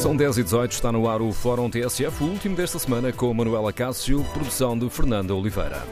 [0.00, 3.34] São 10 e 18, está no ar o Fórum TSF, o último desta semana com
[3.34, 5.86] Manuela Cássio, produção de Fernanda Oliveira.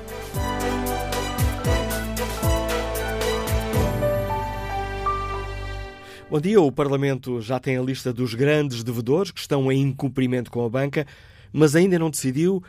[6.30, 10.50] Bom dia, o Parlamento já tem a lista dos grandes devedores que estão em incumprimento
[10.50, 11.06] com a banca,
[11.52, 12.62] mas ainda não decidiu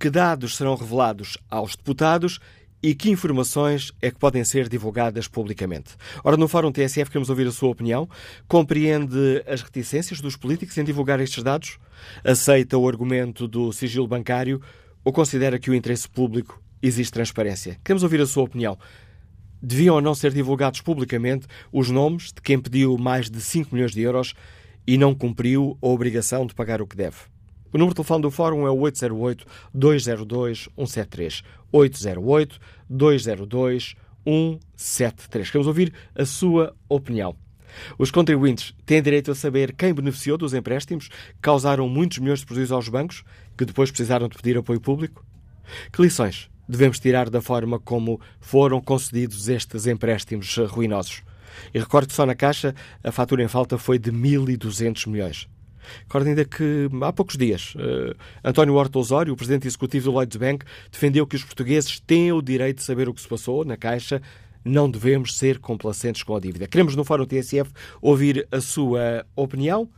[0.00, 2.40] que dados serão revelados aos deputados
[2.86, 5.96] e que informações é que podem ser divulgadas publicamente.
[6.22, 8.08] Ora, no Fórum TSF queremos ouvir a sua opinião.
[8.46, 11.80] Compreende as reticências dos políticos em divulgar estes dados?
[12.22, 14.62] Aceita o argumento do sigilo bancário
[15.02, 17.76] ou considera que o interesse público existe transparência?
[17.82, 18.78] Queremos ouvir a sua opinião.
[19.60, 23.90] Deviam ou não ser divulgados publicamente os nomes de quem pediu mais de 5 milhões
[23.90, 24.32] de euros
[24.86, 27.16] e não cumpriu a obrigação de pagar o que deve?
[27.72, 31.42] O número de telefone do Fórum é o 808-202-173.
[32.90, 33.96] 808-202-173.
[35.46, 37.36] Queremos ouvir a sua opinião.
[37.98, 42.46] Os contribuintes têm direito a saber quem beneficiou dos empréstimos que causaram muitos milhões de
[42.46, 43.22] prejuízos aos bancos,
[43.56, 45.24] que depois precisaram de pedir apoio público?
[45.92, 51.22] Que lições devemos tirar da forma como foram concedidos estes empréstimos ruinosos?
[51.72, 55.48] E recordo que só na Caixa a fatura em falta foi de 1.200 milhões.
[56.02, 60.36] Recordo ainda que há poucos dias uh, António Horta Osório, o presidente executivo do Lloyds
[60.36, 63.76] Bank, defendeu que os portugueses têm o direito de saber o que se passou na
[63.76, 64.20] Caixa.
[64.64, 66.66] Não devemos ser complacentes com a dívida.
[66.66, 67.70] Queremos no Fórum TSF
[68.02, 69.88] ouvir a sua opinião.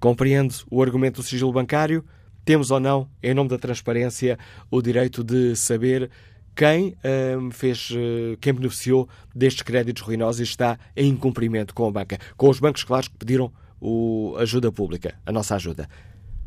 [0.00, 2.04] Compreende o argumento do sigilo bancário?
[2.44, 4.38] Temos ou não, em nome da transparência,
[4.70, 6.10] o direito de saber
[6.56, 11.90] quem uh, fez, uh, quem beneficiou destes créditos ruinosos e está em incumprimento com a
[11.90, 15.88] banca, com os bancos claros que pediram o ajuda pública, a nossa ajuda.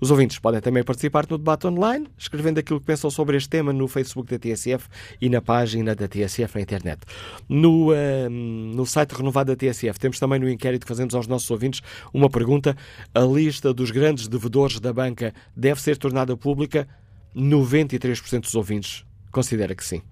[0.00, 3.72] Os ouvintes podem também participar no debate online, escrevendo aquilo que pensam sobre este tema
[3.72, 4.86] no Facebook da TSF
[5.20, 7.00] e na página da TSF na internet.
[7.48, 11.50] No, uh, no site renovado da TSF temos também no inquérito que fazemos aos nossos
[11.50, 11.82] ouvintes
[12.14, 12.76] uma pergunta.
[13.12, 16.86] A lista dos grandes devedores da banca deve ser tornada pública?
[17.34, 20.02] 93% dos ouvintes considera que sim.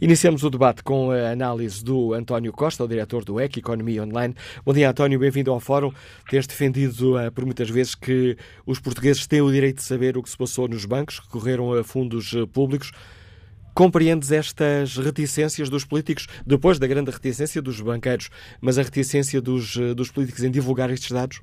[0.00, 4.34] Iniciamos o debate com a análise do António Costa, o diretor do EC, Economia Online.
[4.64, 5.92] Bom dia, António, bem-vindo ao Fórum.
[6.30, 10.22] Tens defendido uh, por muitas vezes que os portugueses têm o direito de saber o
[10.22, 12.90] que se passou nos bancos, que correram a fundos uh, públicos.
[13.74, 19.76] Compreendes estas reticências dos políticos, depois da grande reticência dos banqueiros, mas a reticência dos,
[19.76, 21.40] uh, dos políticos em divulgar estes dados?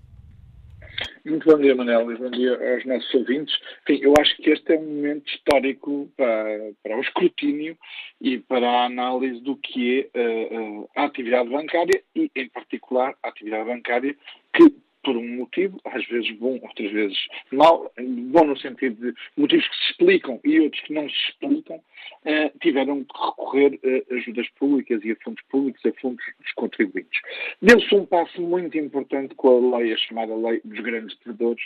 [1.26, 3.58] Muito bom dia, Manel, e bom dia aos nossos ouvintes.
[3.84, 7.78] Enfim, eu acho que este é um momento histórico para, para o escrutínio
[8.20, 13.30] e para a análise do que é uh, a atividade bancária e, em particular, a
[13.30, 14.14] atividade bancária
[14.54, 17.18] que por um motivo, às vezes bom, outras vezes
[17.52, 21.80] mau, bom no sentido de motivos que se explicam e outros que não se explicam,
[22.26, 27.22] eh, tiveram que recorrer a ajudas públicas e a fundos públicos, a fundos dos contribuintes.
[27.62, 31.64] Deu-se um passo muito importante com a lei, a chamada lei dos grandes devedores,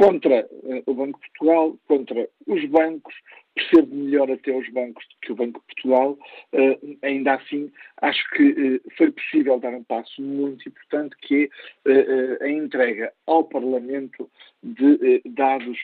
[0.00, 3.14] contra uh, o Banco de Portugal, contra os bancos,
[3.54, 6.18] percebo melhor até os bancos do que o Banco de Portugal,
[6.54, 11.50] uh, ainda assim acho que uh, foi possível dar um passo muito importante que
[11.86, 14.30] é a entrega ao Parlamento
[14.62, 15.78] de dados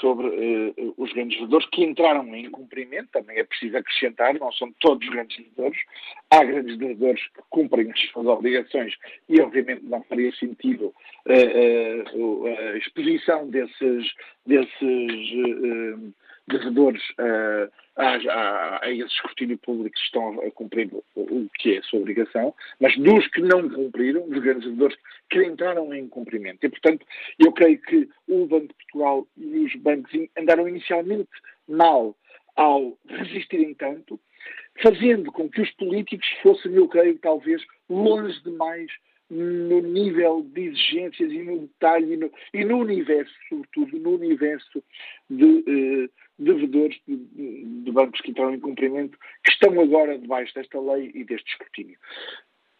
[0.00, 5.06] sobre os grandes devedores que entraram em cumprimento, também é preciso acrescentar, não são todos
[5.06, 5.78] os grandes devedores,
[6.30, 8.94] há grandes devedores que cumprem as suas obrigações
[9.28, 10.94] e obviamente não faria sentido
[11.26, 14.06] a exposição desses,
[14.46, 16.14] desses uh,
[16.50, 21.74] devedores uh, a, a, a, esse escrutínio público que estão a cumprir o, o, que
[21.74, 24.96] é a sua obrigação, mas dos que não cumpriram, dos grandes devedores
[25.28, 26.64] que entraram em cumprimento.
[26.64, 27.06] E, portanto,
[27.38, 31.30] eu creio que o Banco de Portugal e os bancos andaram inicialmente
[31.68, 32.16] mal
[32.56, 34.18] ao resistirem tanto,
[34.82, 38.90] fazendo com que os políticos fossem, eu creio, talvez longe demais
[39.30, 44.82] no nível de exigências e no detalhe e no, e no universo, sobretudo, no universo
[45.28, 50.80] de eh, devedores de, de, bancos que entraram em cumprimento, que estão agora debaixo desta
[50.80, 51.96] lei e deste escrutínio.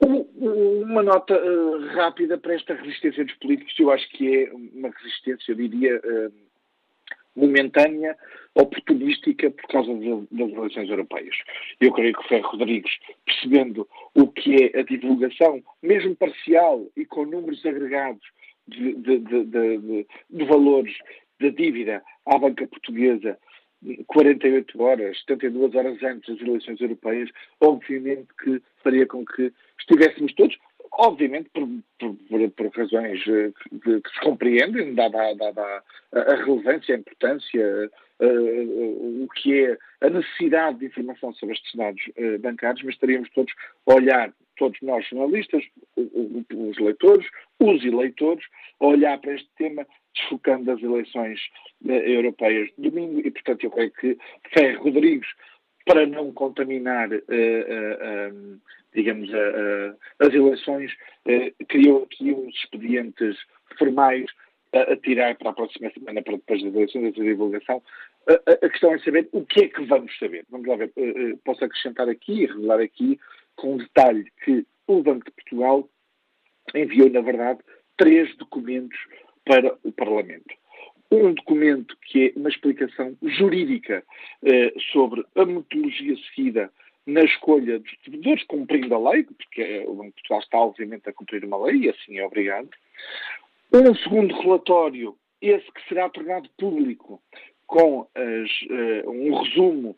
[0.01, 5.53] Uma nota uh, rápida para esta resistência dos políticos, eu acho que é uma resistência,
[5.53, 6.33] eu diria, uh,
[7.41, 8.17] momentânea,
[8.55, 9.93] oportunística por causa
[10.31, 11.37] das eleições europeias.
[11.81, 12.93] Eu creio que Ferro Rodrigues,
[13.25, 18.25] percebendo o que é a divulgação, mesmo parcial e com números agregados
[18.67, 20.97] de, de, de valores
[21.41, 23.39] da dívida à banca portuguesa
[24.07, 30.57] 48 horas, 72 horas antes das eleições europeias, obviamente que faria com que estivéssemos todos,
[30.93, 31.67] obviamente por,
[31.99, 35.83] por, por, razões de, de, que se compreendem, dada, dada
[36.13, 37.91] a, relevância, a importância,
[38.21, 43.31] uh, o que é a necessidade de informação sobre estes dados uh, bancários, mas estaríamos
[43.31, 43.53] todos
[43.87, 45.65] a olhar, todos nós jornalistas,
[45.97, 47.27] os leitores,
[47.59, 48.45] os eleitores,
[48.81, 51.41] a olhar para este tema desfocando as eleições
[51.85, 54.19] uh, europeias de domingo e, portanto, eu creio que
[54.53, 55.29] Ferro Rodrigues,
[55.91, 57.09] para não contaminar,
[58.95, 59.29] digamos,
[60.21, 60.93] as eleições,
[61.69, 63.37] criou aqui uns expedientes
[63.77, 64.27] formais
[64.73, 67.83] a, tirar para a próxima semana, para depois das eleições, da divulgação.
[68.29, 70.45] A, questão é saber o que é que vamos saber.
[70.49, 70.93] Vamos lá ver.
[71.45, 73.19] Posso acrescentar aqui e revelar aqui
[73.57, 75.89] com um detalhe que o Banco de Portugal
[76.73, 77.59] enviou, na verdade,
[77.97, 78.99] três documentos
[79.45, 80.55] para o Parlamento.
[81.11, 84.05] Um documento que é uma explicação jurídica
[84.43, 86.71] uh, sobre a metodologia seguida
[87.07, 91.13] na escolha dos devedores, cumprindo a lei, porque o Banco de Portugal está, obviamente, a
[91.13, 92.69] cumprir uma lei e assim é obrigado.
[93.73, 97.21] Um segundo relatório, esse que será tornado público,
[97.67, 99.97] com as, uh, um resumo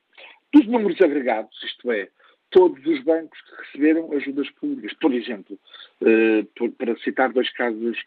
[0.52, 2.08] dos números agregados, isto é,
[2.50, 4.92] todos os bancos que receberam ajudas públicas.
[5.00, 5.58] Por exemplo,
[6.02, 7.98] uh, por, para citar dois casos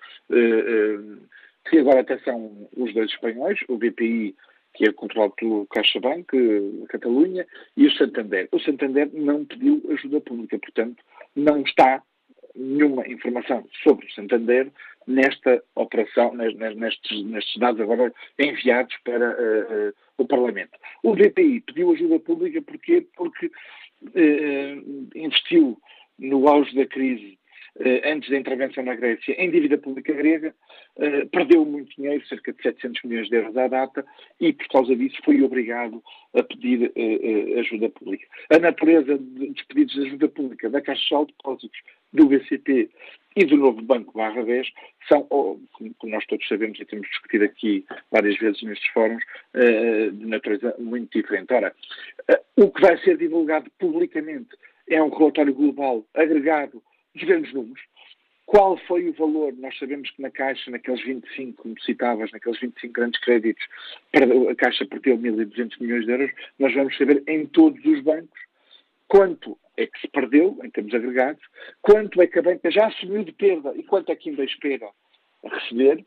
[1.69, 4.35] que agora até são os dois espanhóis, o BPI,
[4.73, 6.27] que é controlado pelo CaixaBank,
[6.89, 7.45] Catalunha,
[7.75, 8.47] e o Santander.
[8.51, 11.03] O Santander não pediu ajuda pública, portanto,
[11.35, 12.03] não está
[12.55, 14.71] nenhuma informação sobre o Santander
[15.07, 20.71] nesta operação, nestes, nestes dados agora enviados para uh, uh, o Parlamento.
[21.03, 23.05] O BPI pediu ajuda pública porquê?
[23.15, 25.77] porque uh, investiu
[26.17, 27.37] no auge da crise
[28.05, 30.55] antes da intervenção na Grécia, em dívida pública grega,
[31.31, 34.05] perdeu muito dinheiro, cerca de 700 milhões de euros à data,
[34.39, 36.01] e por causa disso foi obrigado
[36.33, 36.91] a pedir
[37.59, 38.25] ajuda pública.
[38.49, 41.79] A natureza dos pedidos de ajuda pública da Caixa de Depósitos
[42.13, 42.89] do BCP
[43.35, 44.67] e do novo Banco Barra 10
[45.09, 45.59] são, como
[46.05, 49.23] nós todos sabemos e temos discutido aqui várias vezes nestes fóruns,
[49.53, 51.53] eh, de natureza muito diferente.
[51.53, 51.75] Ora,
[52.29, 54.55] eh, o que vai ser divulgado publicamente
[54.87, 56.81] é um relatório global agregado
[57.15, 57.81] dos grandes números.
[58.45, 59.53] Qual foi o valor?
[59.57, 63.65] Nós sabemos que na Caixa, naqueles 25, como citavas, naqueles 25 grandes créditos,
[64.13, 66.31] a Caixa perdeu 1.200 milhões de euros.
[66.59, 68.39] Nós vamos saber em todos os bancos
[69.07, 71.43] quanto é que se perdeu, em termos agregados,
[71.81, 74.89] quanto é que a banca já assumiu de perda e quanto é que ainda espera
[75.43, 76.05] receber,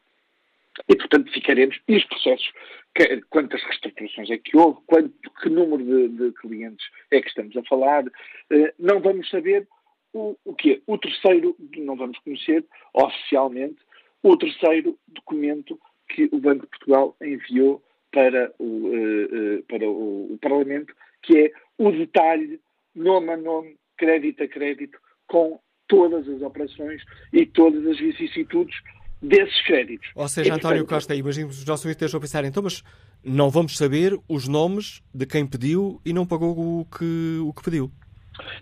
[0.89, 1.79] e, portanto, ficaremos.
[1.89, 2.53] E os processos,
[2.95, 5.13] que, quantas reestruturações é que houve, quanto,
[5.43, 8.05] que número de, de clientes é que estamos a falar,
[8.51, 9.67] eh, não vamos saber
[10.13, 10.83] o, o quê?
[10.87, 12.65] O terceiro, não vamos conhecer
[12.95, 13.77] oficialmente,
[14.23, 15.79] o terceiro documento
[16.09, 21.39] que o Banco de Portugal enviou para o, uh, uh, para o, o Parlamento, que
[21.39, 22.61] é o detalhe
[22.95, 27.03] nome a nome, crédito a crédito, com todas as operações
[27.33, 28.77] e todas as vicissitudes
[29.21, 30.09] desses créditos.
[30.15, 32.83] Ou seja, António Costa, imagino que os nossos ouvintes estejam a pensar, então, mas
[33.25, 37.63] não vamos saber os nomes de quem pediu e não pagou o que, o que
[37.63, 37.91] pediu.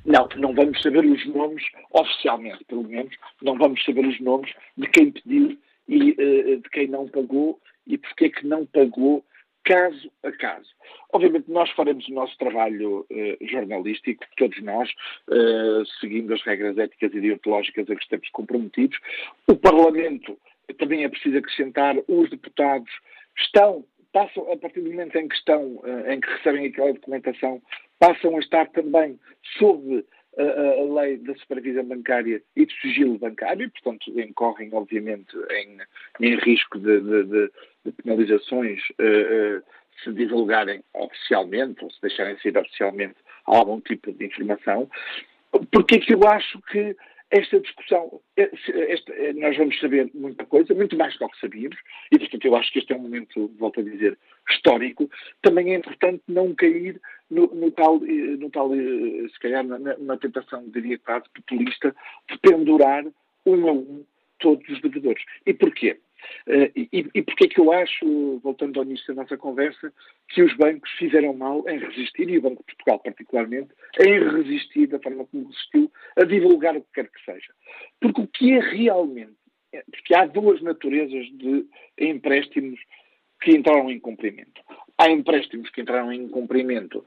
[0.05, 4.88] Não, não vamos saber os nomes, oficialmente pelo menos, não vamos saber os nomes de
[4.88, 5.58] quem pediu
[5.88, 9.25] e uh, de quem não pagou e porque é que não pagou
[9.67, 10.69] caso a caso.
[11.12, 14.88] Obviamente, nós faremos o nosso trabalho eh, jornalístico, todos nós,
[15.28, 18.96] eh, seguindo as regras éticas e deontológicas a que estamos comprometidos.
[19.49, 20.38] O Parlamento,
[20.78, 22.90] também é preciso acrescentar, os deputados
[23.37, 23.84] estão,
[24.16, 27.61] passam, a partir do momento em que estão, eh, em que recebem aquela documentação,
[27.99, 29.20] passam a estar também
[29.58, 30.02] sob
[30.38, 35.78] a, a, lei da supervisão bancária e do sigilo bancário, portanto, incorrem, obviamente, em,
[36.26, 37.50] em risco de, de, de,
[37.85, 39.62] de penalizações uh,
[40.02, 44.88] se divulgarem oficialmente ou se deixarem sair oficialmente algum tipo de informação.
[45.70, 46.96] Porque é que eu acho que
[47.30, 51.76] esta discussão, esta, nós vamos saber muita coisa, muito mais do que sabíamos,
[52.12, 54.16] e portanto eu acho que este é um momento, volto a dizer,
[54.49, 55.11] histórico.
[55.42, 60.16] Também é importante não cair no, no tal, no tal, eh, se calhar, na, na
[60.16, 61.95] tentação, diria quase, populista,
[62.30, 63.04] de pendurar
[63.45, 64.04] um a um
[64.38, 65.23] todos os devedores.
[65.45, 65.99] E porquê?
[66.47, 69.92] Uh, e, e porquê é que eu acho, voltando ao início da nossa conversa,
[70.28, 74.87] que os bancos fizeram mal em resistir, e o Banco de Portugal particularmente, em resistir
[74.87, 77.52] da forma como resistiu a divulgar o que quer que seja.
[78.00, 79.37] Porque o que é realmente,
[79.73, 81.66] é, porque há duas naturezas de
[81.99, 82.78] empréstimos
[83.40, 84.62] que entraram em cumprimento.
[84.99, 87.04] Há empréstimos que entraram em cumprimento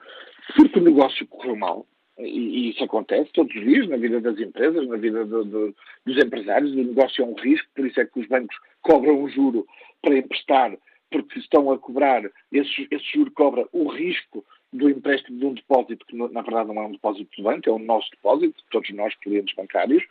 [0.56, 1.88] porque o negócio correu mal,
[2.20, 6.18] e, isso acontece todos os dias na vida das empresas, na vida do, do, dos
[6.18, 6.72] empresários.
[6.72, 9.66] O negócio é um risco, por isso é que os bancos cobram um juro
[10.02, 10.78] para emprestar
[11.12, 16.06] porque estão a cobrar, esse, esse juro cobra o risco do empréstimo de um depósito
[16.06, 19.16] que, na verdade, não é um depósito do banco, é o nosso depósito, todos nós,
[19.16, 20.04] clientes bancários,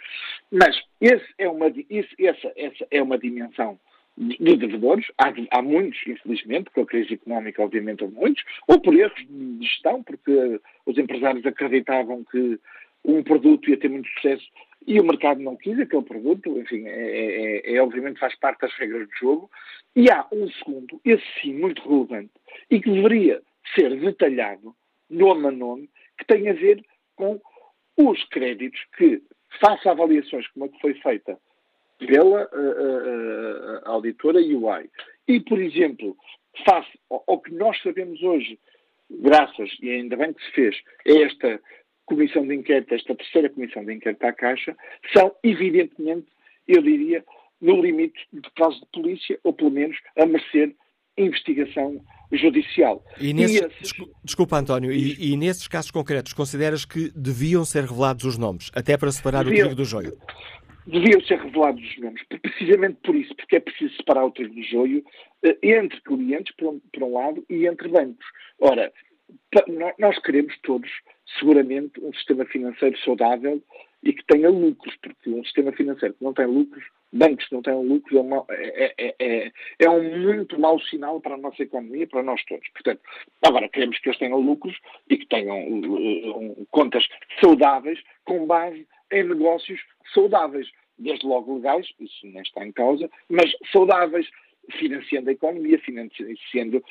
[0.50, 3.78] mas esse é uma, esse, essa, essa é uma dimensão
[4.18, 5.06] de devedores.
[5.16, 9.64] Há, há, muitos, infelizmente, com a crise económica, obviamente, houve muitos, ou por erros de
[9.64, 12.58] gestão, porque os empresários acreditavam que
[13.04, 14.44] um produto ia ter muito sucesso
[14.86, 18.62] e o mercado não quis aquele produto, enfim, é, é, é, é obviamente faz parte
[18.62, 19.50] das regras do jogo.
[19.94, 22.32] E há um segundo, esse sim, muito relevante,
[22.70, 23.40] e que deveria
[23.74, 24.74] ser detalhado,
[25.08, 26.84] nome a nome, que tem a ver
[27.16, 27.40] com
[27.96, 29.22] os créditos que,
[29.60, 31.38] face a avaliações como a que foi feita
[31.98, 34.90] pela uh, uh, auditora UI,
[35.26, 36.16] e, por exemplo,
[36.64, 38.58] face ao, ao, que nós sabemos hoje,
[39.10, 40.76] graças, e ainda bem que se fez,
[41.06, 41.60] a esta
[42.06, 44.76] comissão de inquérito, esta terceira comissão de inquérito à Caixa,
[45.12, 46.26] são, evidentemente,
[46.66, 47.24] eu diria,
[47.60, 50.74] no limite de caso de polícia, ou pelo menos a merecer
[51.18, 52.00] investigação
[52.32, 53.04] judicial.
[53.20, 58.24] E nesse, e Desculpa, António, e, e, nesses casos concretos, consideras que deviam ser revelados
[58.24, 60.16] os nomes, até para separar deviam, o trigo do joio?
[60.88, 64.62] Deviam ser revelados os nomes, precisamente por isso, porque é preciso separar o trigo do
[64.62, 65.04] joio
[65.42, 68.26] eh, entre clientes, por um, por um lado, e entre bancos.
[68.58, 68.90] Ora,
[69.98, 70.90] nós queremos todos,
[71.38, 73.62] seguramente, um sistema financeiro saudável
[74.02, 77.62] e que tenha lucros, porque um sistema financeiro que não tem lucros bancos que não
[77.62, 81.62] têm lucros é, uma, é, é, é, é, um muito mau sinal para a nossa
[81.62, 82.68] economia, para nós todos.
[82.70, 83.00] Portanto,
[83.42, 84.76] agora queremos que eles tenham lucros
[85.08, 87.06] e que tenham uh, contas
[87.40, 89.80] saudáveis com base em negócios
[90.12, 94.28] saudáveis, desde logo legais, isso não está em causa, mas saudáveis,
[94.78, 96.82] financiando a economia, financiando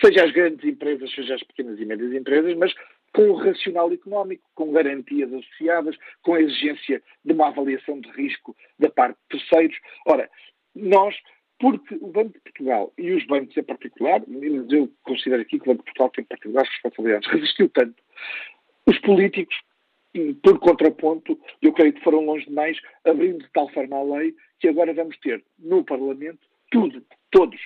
[0.00, 2.72] seja as grandes empresas, seja as pequenas e médias empresas, mas
[3.14, 8.56] com o racional económico, com garantias associadas, com a exigência de uma avaliação de risco
[8.78, 9.76] da parte de terceiros.
[10.06, 10.30] Ora,
[10.74, 11.14] nós,
[11.58, 14.22] porque o Banco de Portugal e os bancos em particular,
[14.70, 18.02] eu considero aqui que o Banco de Portugal tem particulares responsabilidades, resistiu tanto.
[18.86, 19.54] Os políticos,
[20.42, 24.68] por contraponto, eu creio que foram longe demais, abrindo de tal forma a lei que
[24.68, 26.40] agora vamos ter no Parlamento
[26.70, 27.60] tudo, todos,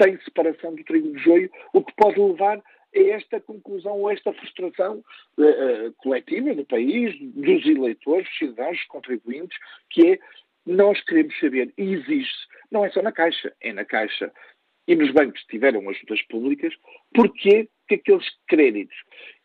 [0.00, 4.32] sem separação do trigo do joio, o que pode levar a esta conclusão ou esta
[4.32, 5.02] frustração
[5.36, 9.58] uh, uh, coletiva do país, dos eleitores, dos cidadãos, dos contribuintes,
[9.90, 10.18] que é
[10.64, 14.32] nós queremos saber, e exige-se, não é só na Caixa, é na Caixa
[14.86, 16.72] e nos bancos que tiveram ajudas públicas,
[17.12, 18.96] porquê que aqueles créditos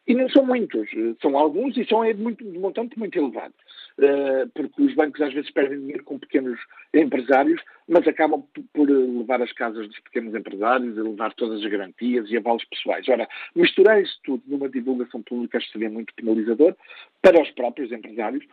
[0.07, 0.89] e não são muitos,
[1.21, 3.53] são alguns e são de, muito, de montante muito elevado.
[3.97, 6.59] Uh, porque os bancos às vezes perdem dinheiro com pequenos
[6.93, 12.29] empresários, mas acabam por levar as casas dos pequenos empresários e levar todas as garantias
[12.29, 13.07] e avalos pessoais.
[13.09, 16.75] Ora, misturar isso tudo numa divulgação pública seria muito penalizador
[17.21, 18.45] para os próprios empresários,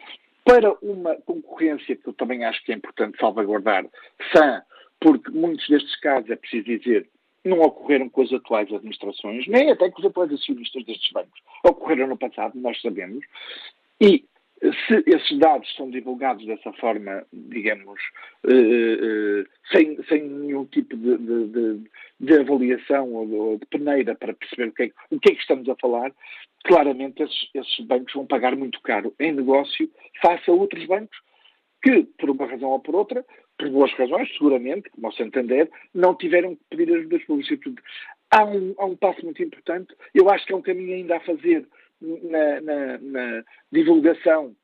[0.44, 3.86] para uma concorrência que eu também acho que é importante salvaguardar,
[4.34, 4.62] sã,
[4.98, 7.06] porque muitos destes casos, é preciso dizer,
[7.44, 11.40] não ocorreram com as atuais administrações, nem até com os atuais acionistas destes bancos.
[11.64, 13.24] Ocorreram no passado, nós sabemos.
[14.00, 14.24] E
[14.60, 18.00] se esses dados são divulgados dessa forma, digamos,
[18.44, 24.32] uh, uh, sem, sem nenhum tipo de, de, de, de avaliação ou de, peneira para
[24.32, 26.12] perceber o que, é, o que é que estamos a falar,
[26.64, 29.90] claramente esses, esses bancos vão pagar muito caro em negócio
[30.22, 31.18] face a outros bancos
[31.82, 33.24] que, por uma razão ou por outra,
[33.58, 37.84] por boas razões, seguramente, como ao Santander, não tiveram que pedir ajudas públicas.
[38.30, 41.20] Há um, há um passo muito importante, eu acho que é um caminho ainda a
[41.20, 41.66] fazer
[42.00, 44.54] na, na, na divulgação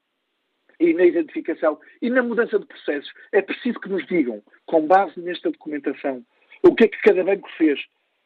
[0.78, 3.12] e na identificação e na mudança de processos.
[3.32, 6.24] É preciso que nos digam, com base nesta documentação,
[6.62, 7.80] o que é que cada banco fez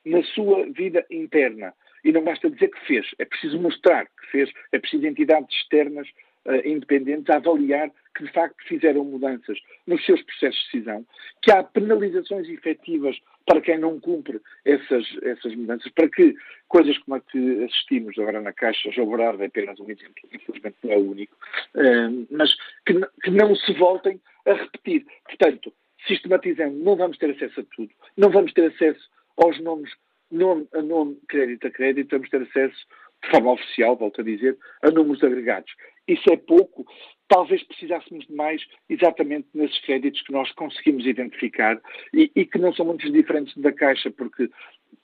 [0.04, 1.74] na sua vida interna.
[2.04, 6.06] E não basta dizer que fez, é preciso mostrar que fez, é preciso entidades externas
[6.46, 11.04] uh, independentes a avaliar que de facto fizeram mudanças nos seus processos de decisão,
[11.42, 16.34] que há penalizações efetivas para quem não cumpre essas, essas mudanças, para que
[16.68, 20.76] coisas como a que assistimos agora na Caixa, João Berardo é apenas um exemplo, infelizmente
[20.82, 21.36] não é o único,
[21.74, 22.54] uh, mas
[22.86, 25.04] que, que não se voltem a repetir.
[25.24, 25.72] Portanto,
[26.06, 29.90] sistematizando, não vamos ter acesso a tudo, não vamos ter acesso aos nomes,
[30.30, 32.86] nome a nome, crédito a crédito, vamos ter acesso
[33.22, 35.72] de forma oficial, volto a dizer, a números agregados.
[36.06, 36.86] Isso é pouco.
[37.28, 41.80] Talvez precisássemos de mais exatamente nesses créditos que nós conseguimos identificar
[42.12, 44.50] e, e que não são muito diferentes da Caixa, porque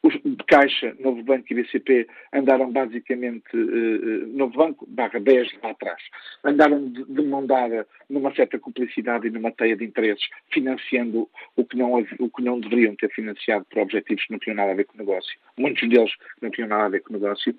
[0.02, 0.14] os
[0.46, 6.02] Caixa, Novo Banco e BCP andaram basicamente, uh, Novo Banco barra 10 lá atrás,
[6.44, 11.64] andaram de, de mão dada numa certa cumplicidade e numa teia de interesses, financiando o
[11.64, 14.74] que, não, o que não deveriam ter financiado por objetivos que não tinham nada a
[14.74, 15.38] ver com o negócio.
[15.58, 17.54] Muitos deles não tinham nada a ver com o negócio.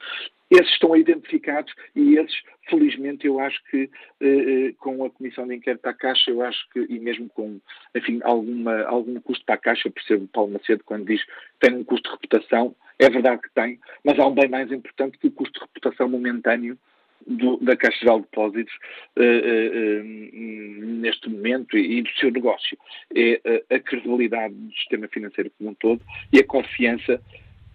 [0.51, 2.35] Esses estão identificados e esses,
[2.69, 3.89] felizmente, eu acho que
[4.19, 7.59] eh, com a Comissão de Inquérito à Caixa, eu acho que, e mesmo com,
[7.95, 11.73] enfim, alguma, algum custo para a Caixa, eu percebo Paulo Macedo quando diz que tem
[11.73, 15.27] um custo de reputação, é verdade que tem, mas há um bem mais importante que
[15.27, 16.77] o custo de reputação momentâneo
[17.25, 18.73] do, da Caixa Geral de Depósitos
[19.17, 22.77] uh, uh, uh, neste momento e, e, do seu negócio.
[23.15, 26.01] É a credibilidade do sistema financeiro como um todo
[26.33, 27.21] e a confiança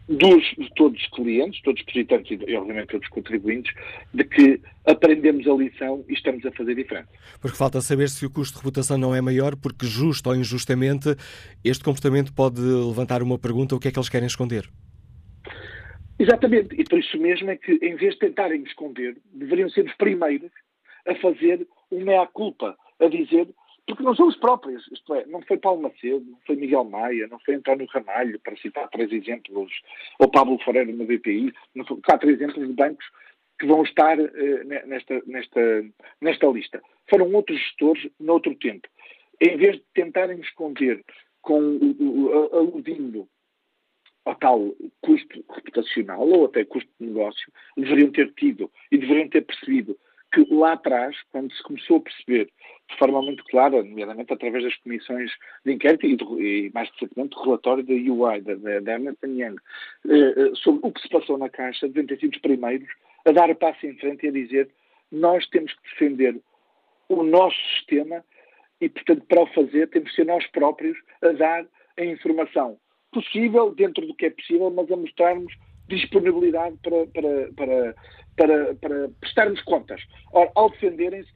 [0.09, 3.75] dos, de todos os clientes, todos os depositantes e, obviamente, todos os contribuintes,
[4.15, 7.09] de que aprendemos a lição e estamos a fazer diferente.
[7.41, 11.17] Porque falta saber se o custo de reputação não é maior, porque justo ou injustamente
[11.65, 14.69] este comportamento pode levantar uma pergunta: o que é que eles querem esconder?
[16.19, 19.95] Exatamente, e por isso mesmo é que, em vez de tentarem esconder, deveriam ser os
[19.97, 20.51] primeiros
[21.07, 23.49] a fazer uma meia-culpa, a dizer,
[23.87, 27.29] porque não são os próprios, isto é, não foi Paulo Macedo, não foi Miguel Maia,
[27.29, 29.73] não foi António Ramalho, para citar três exemplos,
[30.19, 33.07] ou Pablo Ferreira no BPI, não foi, quatro exemplos de bancos
[33.59, 35.85] que vão estar uh, nesta, nesta,
[36.21, 36.83] nesta lista.
[37.09, 38.89] Foram outros gestores noutro tempo.
[39.41, 41.05] Em vez de tentarem esconder
[41.41, 41.79] com,
[42.53, 43.29] aludindo
[44.25, 49.43] ao tal custo reputacional ou até custo de negócio, deveriam ter tido e deveriam ter
[49.43, 49.97] percebido
[50.45, 52.51] que lá atrás, quando se começou a perceber
[52.91, 55.33] de forma muito clara, nomeadamente através das comissões
[55.65, 58.93] de inquérito e, do, e mais recentemente do relatório da UI, da, da,
[59.27, 59.57] Young,
[60.09, 62.89] eh, eh, sobre o que se passou na Caixa, devem ter sido os primeiros
[63.25, 64.71] a dar o passo em frente e a dizer
[65.11, 66.39] nós temos que defender
[67.09, 68.25] o nosso sistema
[68.81, 71.67] e, portanto, para o fazer, temos que ser nós próprios a dar
[71.97, 72.79] a informação
[73.11, 75.53] possível, dentro do que é possível, mas a mostrarmos
[75.89, 77.95] disponibilidade para, para, para,
[78.37, 80.01] para, para prestarmos contas.
[80.33, 81.31] Ora, ao defenderem-se,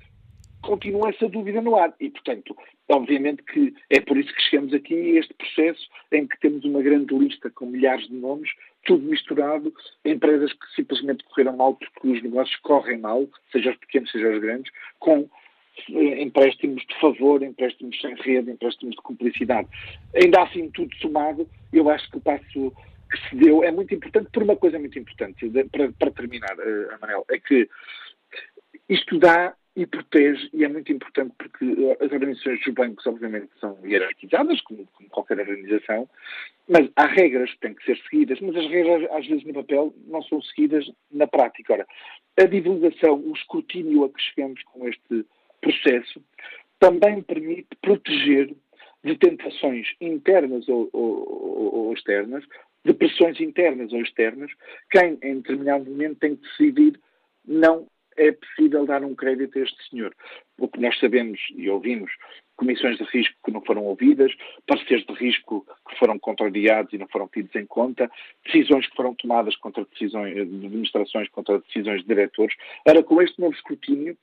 [0.63, 1.95] continua essa dúvida no ar.
[2.01, 2.57] E, portanto,
[2.89, 6.83] obviamente que é por isso que chegamos aqui a este processo em que temos uma
[6.83, 8.51] grande lista com milhares de nomes,
[8.85, 9.73] tudo misturado,
[10.05, 14.41] empresas que simplesmente correram mal porque os negócios correm mal, seja os pequenos, seja os
[14.41, 15.29] grandes, com
[15.89, 19.69] empréstimos de favor, empréstimos sem rede, empréstimos de cumplicidade.
[20.15, 22.73] Ainda assim, tudo somado, eu acho que o passo
[23.11, 26.95] que se deu é muito importante por uma coisa muito importante, para, para terminar, uh,
[26.95, 27.69] Amanel, é que
[28.89, 31.65] isto dá e protege, e é muito importante porque
[32.01, 36.09] as organizações dos bancos, obviamente, são hierarquizadas, como, como, qualquer organização,
[36.69, 39.95] mas há regras que têm que ser seguidas, mas as regras, às vezes, no papel,
[40.07, 41.73] não são seguidas na prática.
[41.73, 41.87] Ora,
[42.39, 45.25] a divulgação, o escrutínio a que chegamos com este
[45.61, 46.23] processo
[46.81, 48.55] também permite proteger
[49.05, 52.45] de tentações internas ou, ou, ou, externas,
[52.85, 54.51] de pressões internas ou externas,
[54.91, 57.01] quem em determinado momento tem que decidir
[57.45, 60.15] não é possível dar um crédito a este senhor.
[60.59, 62.13] O que nós sabemos e ouvimos,
[62.57, 64.33] comissões de risco que não foram ouvidas,
[64.67, 68.11] parceiros de risco que foram contrariados e não foram tidos em conta,
[68.45, 72.55] decisões que foram tomadas contra decisões de administrações, contra decisões de diretores.
[72.87, 74.17] Era com este novo escrutínio,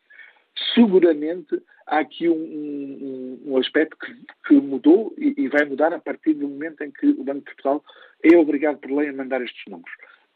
[0.74, 4.13] seguramente há aqui um, um, um aspecto que,
[4.48, 7.46] que mudou e, e, vai mudar a partir do momento em que o Banco de
[7.46, 7.84] Portugal
[8.24, 9.91] é obrigado por lei a mandar estes números.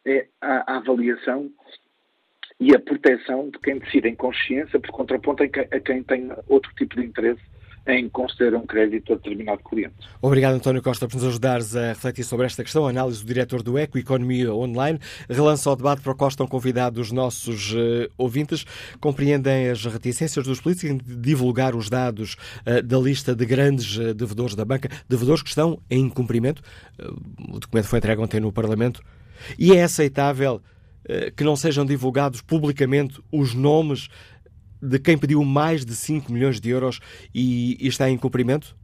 [0.05, 1.51] É a, a avaliação
[2.59, 6.95] e a proteção de quem decide em consciência, por contraponto a quem tem outro tipo
[6.95, 7.41] de interesse
[7.87, 9.95] em conceder um crédito a determinado cliente.
[10.21, 12.85] Obrigado, António Costa, por nos ajudares a refletir sobre esta questão.
[12.85, 16.45] A análise do diretor do ECO Economia Online relança o debate para o qual estão
[16.47, 18.65] convidados os nossos uh, ouvintes.
[18.99, 24.13] Compreendem as reticências dos políticos em divulgar os dados uh, da lista de grandes uh,
[24.13, 26.61] devedores da banca, devedores que estão em incumprimento.
[27.49, 29.01] o documento foi entregue ontem no Parlamento.
[29.57, 30.61] E é aceitável
[31.35, 34.07] que não sejam divulgados publicamente os nomes
[34.81, 36.99] de quem pediu mais de 5 milhões de euros
[37.33, 38.75] e, e está em cumprimento?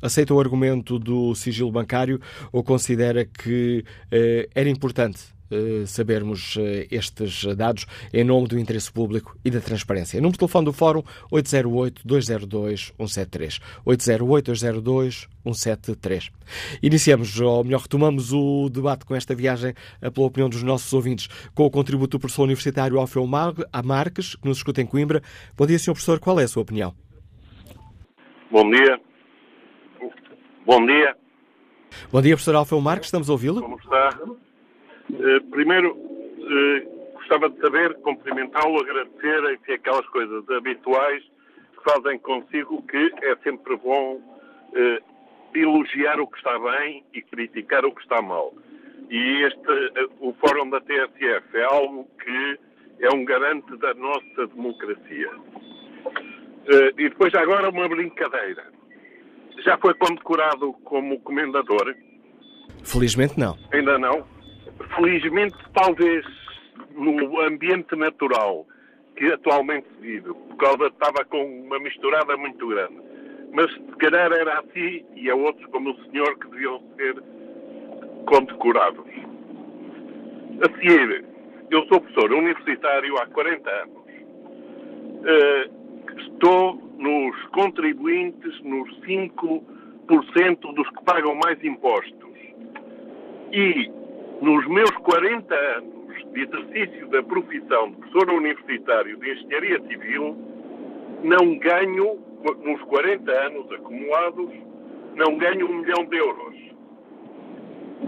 [0.00, 2.20] Aceita o argumento do sigilo bancário
[2.52, 5.37] ou considera que eh, era importante
[5.86, 10.20] sabermos eh, estes dados em nome do interesse público e da transparência.
[10.20, 13.60] Número de telefone do Fórum 808-202-173.
[13.86, 16.30] 808-202-173.
[16.82, 19.74] Iniciamos, ou melhor, retomamos o debate com esta viagem
[20.14, 24.58] pela opinião dos nossos ouvintes, com o contributo do professor universitário Alfeu Marques, que nos
[24.58, 25.22] escuta em Coimbra.
[25.56, 25.92] Bom dia, Sr.
[25.92, 26.94] Professor, qual é a sua opinião?
[28.50, 28.98] Bom dia.
[30.64, 31.14] Bom dia.
[32.12, 33.62] Bom dia, professor Alfeu Marques, estamos a ouvi-lo?
[33.62, 34.10] Como está?
[35.12, 42.82] Eh, primeiro, uh, gostava de saber, cumprimentá-lo, agradecer, enfim, aquelas coisas habituais que fazem consigo
[42.82, 48.20] que é sempre bom uh, elogiar o que está bem e criticar o que está
[48.20, 48.52] mal.
[49.08, 52.58] E este, o Fórum da TSF é algo que
[53.00, 55.30] é um garante da nossa democracia.
[56.98, 58.66] e depois, agora, uma brincadeira.
[59.64, 61.94] Já foi condecorado como comendador?
[62.84, 63.56] Felizmente não.
[63.72, 64.37] Ainda não?
[64.96, 66.24] Felizmente, talvez,
[66.94, 68.66] no ambiente natural
[69.16, 72.96] que atualmente vive, por causa estava com uma misturada muito grande.
[73.52, 77.22] Mas se calhar era assim e há outros como o senhor que deviam ser
[78.26, 79.04] condecorados.
[80.62, 81.24] A seguir,
[81.70, 83.98] eu sou professor universitário há 40 anos.
[85.18, 89.62] Uh, estou nos contribuintes, nos 5%
[90.74, 92.28] dos que pagam mais impostos.
[93.52, 93.90] E
[94.40, 100.36] nos meus 40 anos de exercício da profissão de professor universitário de engenharia civil,
[101.24, 102.18] não ganho,
[102.64, 104.50] nos 40 anos acumulados,
[105.16, 106.54] não ganho um milhão de euros.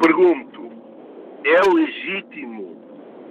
[0.00, 0.70] Pergunto,
[1.44, 2.76] é legítimo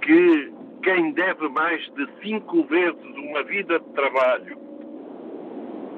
[0.02, 4.58] que quem deve mais de cinco vezes uma vida de trabalho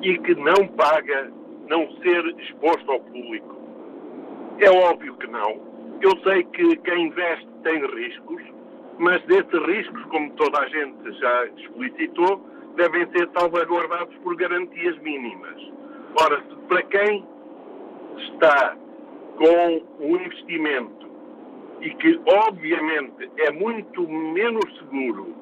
[0.03, 1.33] e que não paga
[1.69, 3.57] não ser exposto ao público?
[4.61, 5.72] É óbvio que não.
[6.03, 8.43] Eu sei que quem investe tem riscos,
[8.99, 15.63] mas desses riscos, como toda a gente já explicitou, devem ser salvaguardados por garantias mínimas.
[16.21, 17.25] Ora, para quem
[18.19, 18.77] está
[19.37, 21.07] com o investimento
[21.81, 25.37] e que, obviamente, é muito menos seguro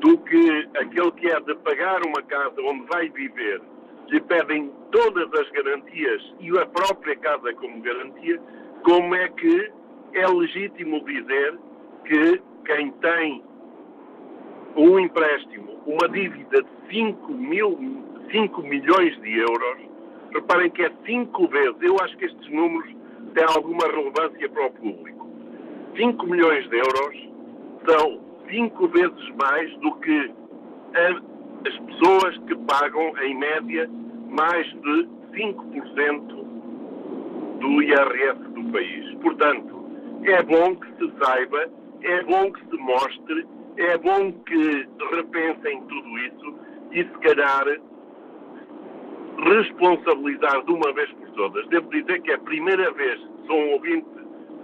[0.00, 3.60] do que aquele que é de pagar uma casa onde vai viver,
[4.08, 8.40] lhe pedem todas as garantias e a própria casa como garantia,
[8.82, 9.70] como é que
[10.16, 11.58] é legítimo dizer
[12.04, 13.42] que quem tem
[14.74, 17.78] um empréstimo, uma dívida de 5, mil,
[18.30, 19.78] 5 milhões de euros,
[20.32, 22.90] reparem que é 5 vezes, eu acho que estes números
[23.34, 25.28] têm alguma relevância para o público.
[25.96, 27.28] 5 milhões de euros
[27.86, 30.30] são 5 vezes mais do que
[31.64, 33.88] as pessoas que pagam, em média,
[34.30, 36.46] mais de 5%
[37.60, 39.14] do IRS do país.
[39.16, 39.75] Portanto,
[40.32, 41.70] é bom que se saiba
[42.02, 46.54] é bom que se mostre, é bom que repensem tudo isso
[46.92, 47.64] e, se calhar,
[49.38, 51.66] responsabilizar de uma vez por todas.
[51.68, 54.06] Devo dizer que é a primeira vez que sou um ouvinte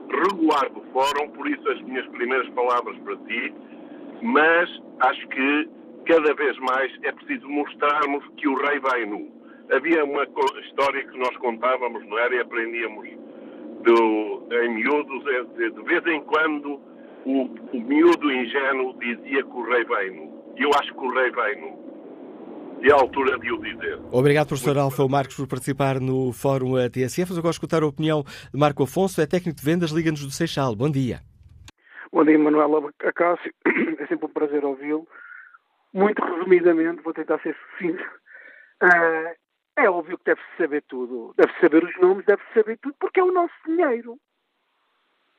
[0.09, 3.55] regular do fórum, por isso as minhas primeiras palavras para ti,
[4.23, 4.71] mas
[5.01, 5.69] acho que
[6.07, 9.31] cada vez mais é preciso mostrarmos que o rei vai nu.
[9.73, 10.25] Havia uma
[10.65, 12.35] história que nós contávamos, não era?
[12.35, 13.09] E aprendíamos
[13.83, 16.81] do, em miúdos, é de vez em quando
[17.25, 17.43] o,
[17.73, 19.85] o miúdo ingênuo dizia que o rei.
[20.57, 21.83] E eu acho que o rei nu.
[22.83, 24.01] E é a altura de o dizer.
[24.11, 27.29] Obrigado, professor Alfa Marcos, por participar no Fórum TSF.
[27.29, 30.75] Vamos agora escutar a opinião de Marco Afonso, é técnico de vendas, Liga-nos do Seixal.
[30.75, 31.21] Bom dia.
[32.13, 33.53] Bom dia, Manuela Acácio.
[33.99, 35.07] É sempre um prazer ouvi-lo.
[35.95, 38.03] Muito resumidamente, vou tentar ser sucinto.
[38.83, 39.42] Uh,
[39.77, 41.35] é óbvio que deve-se saber tudo.
[41.37, 44.19] Deve-se saber os nomes, deve-se saber tudo, porque é o nosso dinheiro.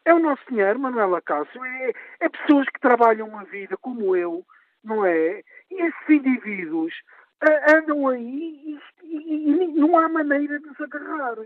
[0.06, 1.64] É o nosso dinheiro, Manuela Cássio.
[1.64, 4.46] É, é pessoas que trabalham uma vida como eu,
[4.84, 5.42] não é?
[5.72, 6.94] E esses indivíduos
[7.44, 11.38] uh, andam aí e, e, e, não há maneira de os agarrar.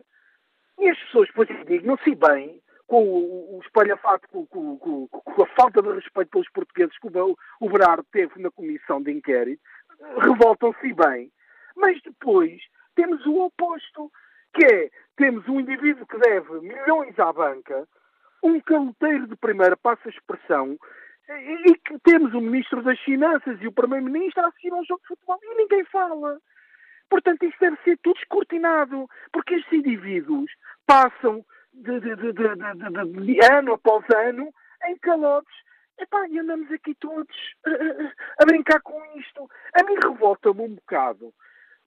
[0.79, 5.47] E as pessoas depois indignam-se bem com o, o espalhafato, com, com, com, com, a
[5.47, 9.61] falta de respeito pelos portugueses que o, o Berardo teve na comissão de inquérito,
[10.19, 11.31] revoltam-se bem.
[11.75, 12.59] Mas depois
[12.97, 14.11] temos o oposto,
[14.53, 17.87] que é, temos um indivíduo que deve milhões à banca,
[18.43, 20.77] um caloteiro de primeira, passa a expressão,
[21.29, 25.01] e que temos o Ministro das Finanças e o Primeiro-Ministro a assistir a um jogo
[25.01, 26.39] de futebol e ninguém fala.
[27.09, 30.51] Portanto, isto deve ser tudo escrutinado, porque estes indivíduos
[30.85, 34.51] passam de, de, de, de ano após ano
[34.85, 35.55] em calotes.
[35.99, 39.49] Epá, e andamos aqui todos a, a brincar com isto.
[39.73, 41.33] A mim revolta-me um bocado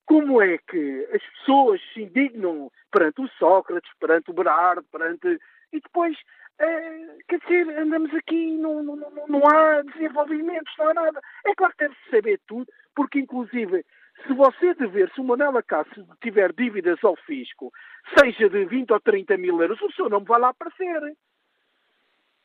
[0.05, 5.39] como é que as pessoas se indignam perante o Sócrates, perante o Berardo, perante.
[5.71, 6.17] e depois
[6.61, 11.19] Uh, quer dizer, andamos aqui, não, não, não, não há desenvolvimentos, não há nada.
[11.43, 13.83] É claro que deve-se saber tudo, porque inclusive,
[14.27, 17.71] se você dever, se o Manela Cássio tiver dívidas ao fisco,
[18.15, 21.01] seja de 20 ou 30 mil euros, o seu nome vai lá aparecer.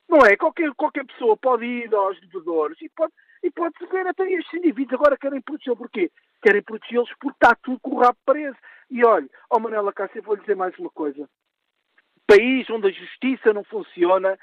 [0.08, 0.34] Não é?
[0.36, 4.94] Qualquer, qualquer pessoa pode ir aos devedores e pode, e pode ver até estes indivíduos
[4.94, 5.78] agora querem protegê-los.
[5.78, 6.10] Porquê?
[6.42, 8.56] Querem protegê-los porque está tudo com o rabo preso.
[8.90, 11.28] E olha, ao Manela Cássio, vou lhe dizer mais uma coisa
[12.26, 14.38] país onde a justiça não funciona,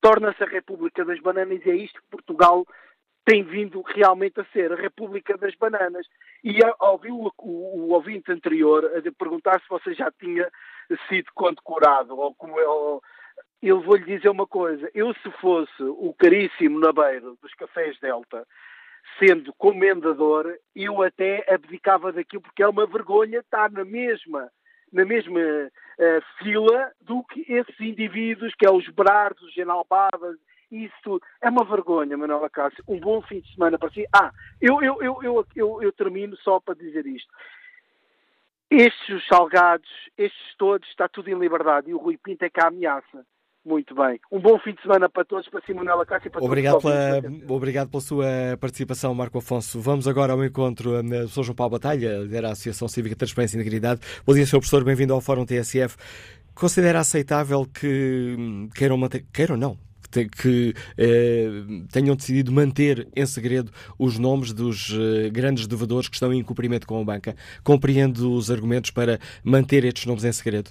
[0.00, 2.66] torna-se a República das Bananas e é isto que Portugal
[3.24, 6.06] tem vindo realmente a ser, a República das Bananas.
[6.44, 10.50] E ouviu o, o, o ouvinte anterior a perguntar se você já tinha
[11.08, 13.00] sido condecorado, ou como eu,
[13.62, 18.46] eu vou-lhe dizer uma coisa, eu se fosse o caríssimo Nabeiro dos Cafés Delta,
[19.18, 24.50] sendo comendador, eu até abdicava daquilo, porque é uma vergonha estar na mesma
[24.92, 30.36] na mesma uh, fila do que esses indivíduos, que é os Brardos, os Genalbadas
[30.72, 31.22] isso tudo.
[31.40, 32.82] É uma vergonha, Manuela Cássio.
[32.88, 34.06] Um bom fim de semana para si.
[34.12, 37.30] Ah, eu, eu, eu, eu, eu, eu termino só para dizer isto.
[38.70, 42.68] Estes salgados, estes todos, está tudo em liberdade e o Rui Pinto é que a
[42.68, 43.26] ameaça.
[43.64, 44.18] Muito bem.
[44.30, 46.98] Um bom fim de semana para todos, para si, Manuela Cássio e para obrigado todos.
[47.20, 48.26] Pela, obrigado pela sua
[48.60, 49.80] participação, Marco Afonso.
[49.80, 51.44] Vamos agora ao encontro do Sr.
[51.44, 54.00] João Paulo Batalha, lidera a Associação Cívica Transparência e Integridade.
[54.26, 54.58] Bom dia, Sr.
[54.58, 55.96] Professor, bem-vindo ao Fórum TSF.
[56.56, 59.78] Considera aceitável que queiram manter, queiram não,
[60.10, 61.48] que eh,
[61.90, 66.86] tenham decidido manter em segredo os nomes dos eh, grandes devedores que estão em cumprimento
[66.86, 67.36] com a banca.
[67.62, 70.70] Compreendo os argumentos para manter estes nomes em segredo?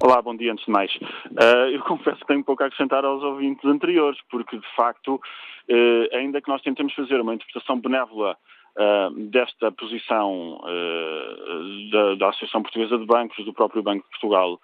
[0.00, 0.94] Olá, bom dia antes de mais.
[0.96, 6.16] Uh, eu confesso que tenho pouco a acrescentar aos ouvintes anteriores, porque de facto, uh,
[6.16, 8.36] ainda que nós tentemos fazer uma interpretação benévola
[9.30, 14.60] desta posição uh, da, da, Associação Portuguesa de Bancos, do próprio Banco de Portugal,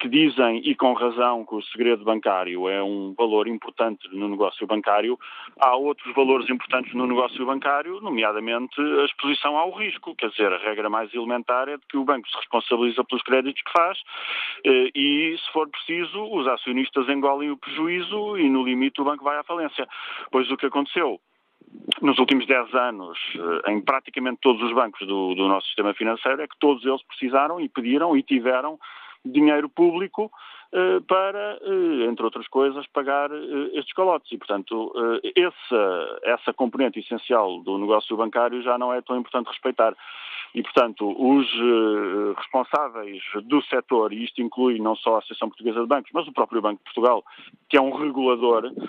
[0.00, 4.66] que dizem, e com razão, que o segredo bancário é um valor importante no negócio
[4.66, 5.18] bancário,
[5.60, 10.14] há outros valores importantes no negócio bancário, nomeadamente a exposição ao risco.
[10.16, 13.62] Quer dizer, a regra mais elementar é de que o banco se responsabiliza pelos créditos
[13.62, 13.98] que faz
[14.94, 19.36] e, se for preciso, os acionistas engolem o prejuízo e, no limite, o banco vai
[19.36, 19.86] à falência.
[20.30, 21.20] Pois o que aconteceu
[22.00, 26.42] nos últimos 10 anos, eh, em praticamente todos os bancos do, do, nosso sistema financeiro,
[26.42, 28.78] é que todos eles precisaram e pediram e tiveram
[29.24, 30.30] dinheiro público
[30.72, 33.30] eh, para, eh, entre outras coisas, pagar
[33.72, 34.30] estes calotes.
[34.32, 34.92] E, portanto,
[35.36, 39.94] essa, essa componente essencial do negócio bancário já não é tão importante respeitar.
[40.54, 41.48] E, portanto, os
[42.36, 46.32] responsáveis do setor, e isto inclui não só a Associação Portuguesa de Bancos, mas o
[46.32, 47.24] próprio Banco de Portugal,
[47.68, 48.80] que é um regulador, eh,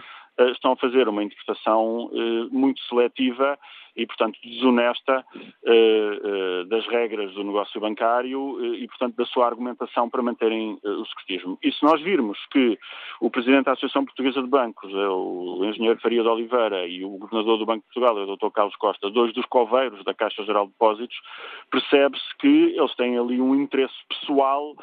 [0.51, 3.57] estão a fazer uma interpretação eh, muito seletiva
[3.95, 5.25] e, portanto, desonesta
[5.65, 11.57] eh, das regras do negócio bancário e, portanto, da sua argumentação para manterem o secretismo.
[11.63, 12.77] E se nós virmos que
[13.21, 17.57] o Presidente da Associação Portuguesa de Bancos, o Engenheiro Faria de Oliveira, e o Governador
[17.57, 18.51] do Banco de Portugal, o Dr.
[18.51, 21.17] Carlos Costa, dois dos coveiros da Caixa Geral de Depósitos,
[21.71, 24.75] percebe-se que eles têm ali um interesse pessoal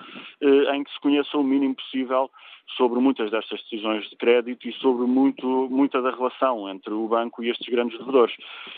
[0.72, 2.31] em que se conheça o mínimo possível
[2.77, 7.42] sobre muitas destas decisões de crédito e sobre muito, muita da relação entre o banco
[7.42, 8.35] e estes grandes devedores.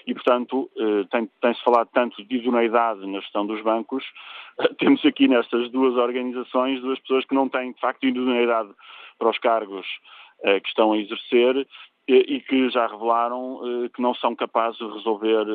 [0.06, 4.04] E, portanto, eh, tem-se tem falado tanto de idoneidade na gestão dos bancos,
[4.78, 8.70] temos aqui nestas duas organizações duas pessoas que não têm, de facto, idoneidade
[9.18, 9.86] para os cargos
[10.42, 11.66] eh, que estão a exercer
[12.06, 15.46] e que já revelaram eh, que não são capazes de resolver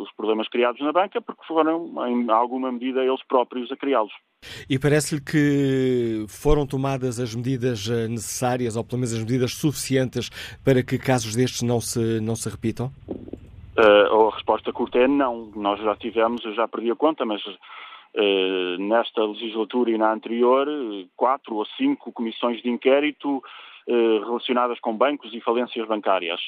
[0.00, 4.12] os problemas criados na banca porque foram, em alguma medida, eles próprios a criá-los.
[4.68, 10.30] E parece-lhe que foram tomadas as medidas eh, necessárias, ou pelo menos as medidas suficientes,
[10.64, 12.92] para que casos destes não se, não se repitam?
[13.76, 15.50] Uh, a resposta curta é não.
[15.56, 20.68] Nós já tivemos, eu já perdi a conta, mas uh, nesta legislatura e na anterior,
[21.16, 23.42] quatro ou cinco comissões de inquérito
[23.88, 26.40] uh, relacionadas com bancos e falências bancárias.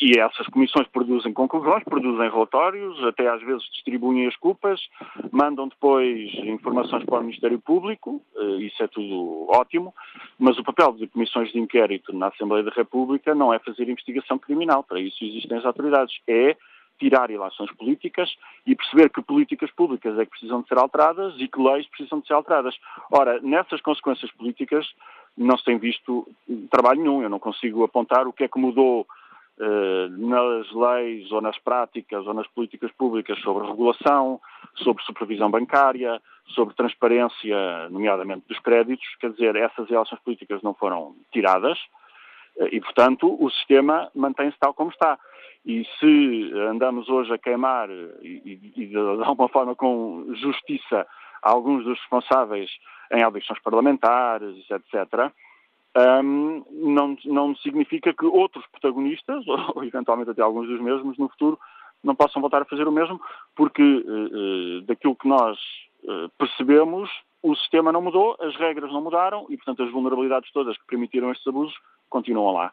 [0.00, 4.80] E essas comissões produzem conclusões, produzem relatórios, até às vezes distribuem as culpas,
[5.30, 9.94] mandam depois informações para o Ministério Público, eh, isso é tudo ótimo,
[10.38, 14.38] mas o papel de comissões de inquérito na Assembleia da República não é fazer investigação
[14.38, 16.56] criminal, para isso existem as autoridades, é
[16.98, 18.34] tirar ilações políticas
[18.66, 22.20] e perceber que políticas públicas é que precisam de ser alteradas e que leis precisam
[22.20, 22.74] de ser alteradas.
[23.10, 24.86] Ora, nessas consequências políticas
[25.36, 26.26] não se tem visto
[26.70, 29.06] trabalho nenhum, eu não consigo apontar o que é que mudou
[30.18, 34.40] nas leis ou nas práticas ou nas políticas públicas sobre regulação,
[34.76, 41.14] sobre supervisão bancária, sobre transparência, nomeadamente dos créditos, quer dizer, essas relações políticas não foram
[41.32, 41.78] tiradas
[42.58, 45.18] eh, e, portanto, o sistema mantém-se tal como está.
[45.64, 51.06] E se andamos hoje a queimar e, e de alguma forma com justiça
[51.42, 52.70] alguns dos responsáveis
[53.12, 55.32] em audições parlamentares, etc.,
[55.96, 61.58] um, não, não significa que outros protagonistas, ou, eventualmente até alguns dos mesmos, no futuro,
[62.04, 63.20] não possam voltar a fazer o mesmo,
[63.54, 65.58] porque uh, daquilo que nós
[66.04, 67.10] uh, percebemos,
[67.42, 71.30] o sistema não mudou, as regras não mudaram e, portanto, as vulnerabilidades todas que permitiram
[71.30, 71.76] estes abusos
[72.08, 72.72] continuam lá.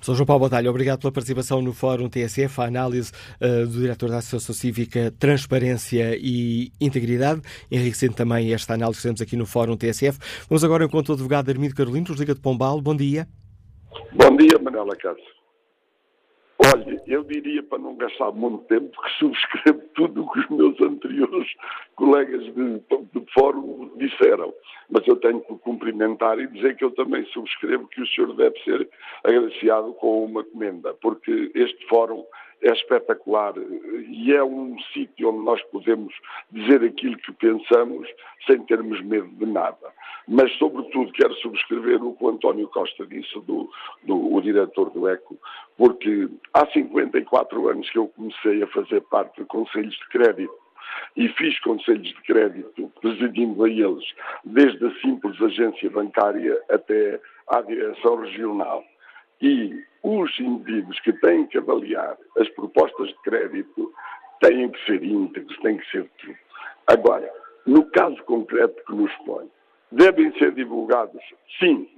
[0.00, 0.14] Sr.
[0.14, 4.18] João Paulo Batalha, obrigado pela participação no Fórum TSF, a análise uh, do Diretor da
[4.18, 10.18] Associação Cívica Transparência e Integridade, enriquecendo também esta análise que temos aqui no Fórum TSF.
[10.48, 12.80] Vamos agora encontro o advogado Armindo Carolino, nos Liga de Pombal.
[12.80, 13.28] Bom dia.
[14.12, 15.41] Bom dia, Manela Cássio.
[16.64, 20.80] Olha, eu diria para não gastar muito tempo que subscrevo tudo o que os meus
[20.80, 21.48] anteriores
[21.96, 22.78] colegas de,
[23.12, 24.54] de fórum disseram.
[24.88, 28.56] Mas eu tenho que cumprimentar e dizer que eu também subscrevo que o senhor deve
[28.62, 28.88] ser
[29.24, 32.24] agraciado com uma comenda, porque este fórum
[32.62, 33.54] é espetacular
[34.08, 36.14] e é um sítio onde nós podemos
[36.50, 38.08] dizer aquilo que pensamos
[38.46, 39.92] sem termos medo de nada.
[40.28, 43.68] Mas, sobretudo, quero subscrever o que o António Costa disse, do,
[44.04, 45.36] do o diretor do ECO,
[45.76, 50.62] porque há 54 anos que eu comecei a fazer parte de conselhos de crédito
[51.16, 54.04] e fiz conselhos de crédito, presidindo a eles,
[54.44, 58.84] desde a simples agência bancária até à direção regional.
[59.42, 63.92] E os indivíduos que têm que avaliar as propostas de crédito
[64.40, 66.36] têm que ser íntegros, têm que ser tudo.
[66.86, 67.28] Agora,
[67.66, 69.50] no caso concreto que nos põe,
[69.90, 71.22] devem ser divulgados?
[71.58, 71.88] Sim,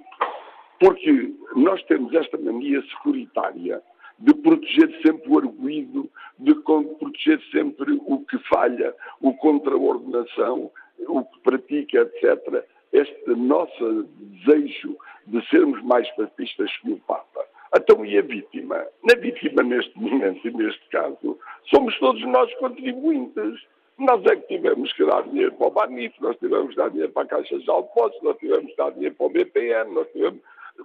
[0.80, 3.82] porque nós temos esta mania securitária
[4.18, 10.70] de proteger sempre o arguído, de proteger sempre o que falha, o contraordenação,
[11.08, 12.64] o que pratica, etc.
[12.94, 17.44] Este nosso desejo de sermos mais papistas que o Papa.
[17.76, 18.86] Então, e a vítima?
[19.02, 23.66] Na vítima, neste momento e neste caso, somos todos nós contribuintes.
[23.98, 27.10] Nós é que tivemos que dar dinheiro para o Banif, nós tivemos que dar dinheiro
[27.10, 30.40] para a Caixa de Alpócitos, nós tivemos que dar dinheiro para o BPN, nós tivemos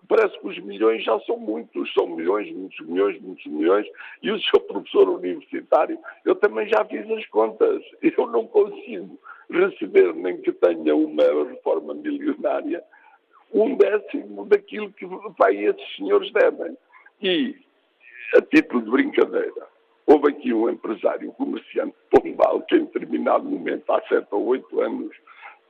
[0.07, 3.87] parece que os milhões já são muitos, são milhões, muitos milhões, muitos milhões,
[4.21, 10.13] e o seu professor universitário, eu também já fiz as contas, eu não consigo receber,
[10.13, 12.83] nem que tenha uma reforma milionária,
[13.53, 15.05] um décimo daquilo que
[15.37, 16.77] vai esses senhores devem.
[17.21, 17.55] E,
[18.35, 19.67] a título de brincadeira,
[20.05, 25.15] houve aqui um empresário, comerciante pombal, que em determinado momento, há sete ou oito anos,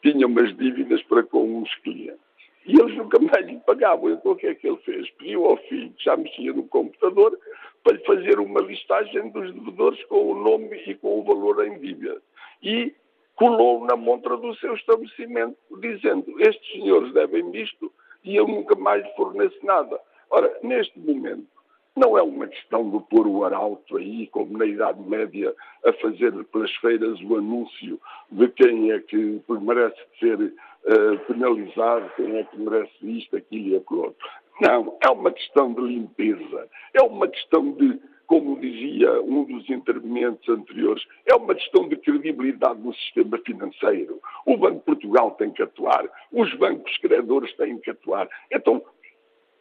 [0.02, 2.20] tinha umas dívidas para com uns clientes.
[2.66, 4.12] E eles nunca mais lhe pagavam.
[4.12, 5.10] Então o que é que ele fez?
[5.12, 7.38] Pediu ao filho, que já mexia no computador,
[7.84, 11.80] para lhe fazer uma listagem dos devedores com o nome e com o valor em
[11.80, 12.22] dívida.
[12.62, 12.94] E
[13.40, 17.92] colou na montra do seu estabelecimento, dizendo: Estes senhores devem isto
[18.24, 19.98] e eu nunca mais forneço nada.
[20.30, 21.48] Ora, neste momento,
[21.96, 26.32] não é uma questão de pôr o arauto aí, como na Idade Média, a fazer
[26.46, 28.00] pelas feiras o anúncio
[28.30, 33.78] de quem é que merece ser uh, penalizado, quem é que merece isto, aquilo e
[33.78, 34.28] aquilo outro.
[34.62, 40.48] Não, é uma questão de limpeza, é uma questão de, como dizia um dos intervenientes
[40.48, 44.22] anteriores, é uma questão de credibilidade no sistema financeiro.
[44.46, 48.30] O Banco de Portugal tem que atuar, os bancos credores têm que atuar.
[48.54, 48.84] Então,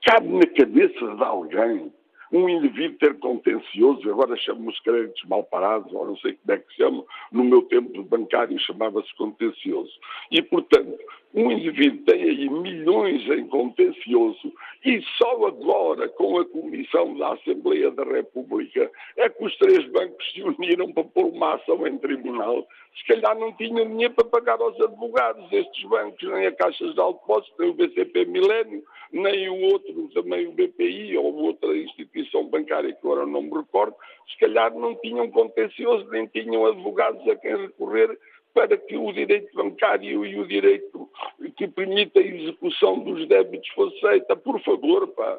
[0.04, 1.90] cabe na cabeça de alguém
[2.31, 6.68] um indivíduo ter contencioso, agora chamamos créditos mal parados, ou não sei como é que
[6.68, 9.92] se chama, no meu tempo bancário chamava-se contencioso.
[10.31, 10.98] E, portanto,
[11.35, 14.53] um indivíduo tem aí milhões em contencioso
[14.85, 20.33] e só agora, com a Comissão da Assembleia da República, é que os três bancos
[20.33, 22.67] se uniram para pôr uma ação em tribunal.
[22.97, 27.01] Se calhar não tinham dinheiro para pagar aos advogados estes bancos, nem a Caixa de
[27.01, 32.45] Alto Depósito, nem o BCP Milênio, nem o outro, também o BPI ou outra instituição
[32.47, 33.95] bancária que agora não me recordo,
[34.31, 38.17] se calhar não tinham contencioso, nem tinham advogados a quem recorrer
[38.59, 41.09] para que o direito bancário e o direito
[41.57, 44.35] que permite a execução dos débitos fosse feita.
[44.35, 45.38] Por favor, pá,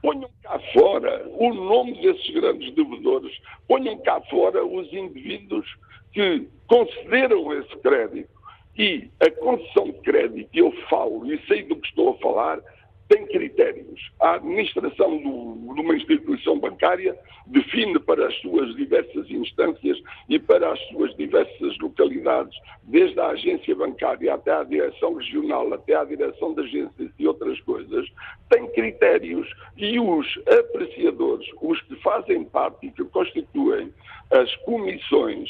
[0.00, 3.38] ponham cá fora o nome desses grandes devedores,
[3.68, 5.66] ponham cá fora os indivíduos
[6.14, 8.30] que concederam esse crédito.
[8.78, 12.62] E a concessão de crédito, eu falo e sei do que estou a falar,
[13.08, 14.10] tem critérios.
[14.20, 17.16] A administração de uma instituição bancária
[17.46, 23.74] define para as suas diversas instâncias e para as suas diversas localidades, desde a agência
[23.76, 28.06] bancária até à direção regional, até à direção de agências e outras coisas,
[28.50, 33.92] tem critérios e os apreciadores, os que fazem parte e que constituem
[34.32, 35.48] as comissões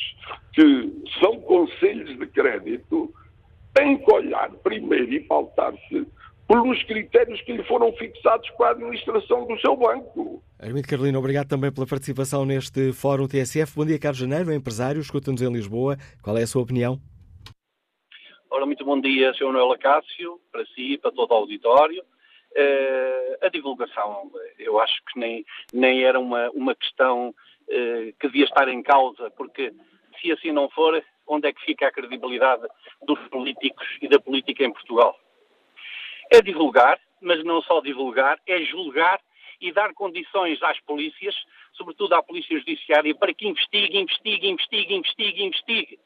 [0.52, 3.12] que são conselhos de crédito,
[3.72, 6.06] têm que olhar primeiro e pautar-se
[6.46, 10.42] pelos critérios que lhe foram fixados com a administração do seu banco.
[10.58, 13.74] Armindo Carolina, obrigado também pela participação neste Fórum TSF.
[13.76, 15.96] Bom dia, Carlos Janeiro, empresário, escuta-nos em Lisboa.
[16.22, 16.98] Qual é a sua opinião?
[18.50, 19.52] Ora, muito bom dia, Sr.
[19.52, 22.02] Noel Acácio, para si e para todo o auditório.
[22.52, 28.44] Uh, a divulgação, eu acho que nem, nem era uma, uma questão uh, que devia
[28.44, 29.74] estar em causa, porque
[30.20, 32.66] se assim não for, onde é que fica a credibilidade
[33.06, 35.18] dos políticos e da política em Portugal?
[36.32, 39.20] É divulgar, mas não só divulgar, é julgar
[39.60, 41.34] e dar condições às polícias,
[41.72, 45.98] sobretudo à Polícia Judiciária, para que investigue, investigue, investigue, investigue, investigue.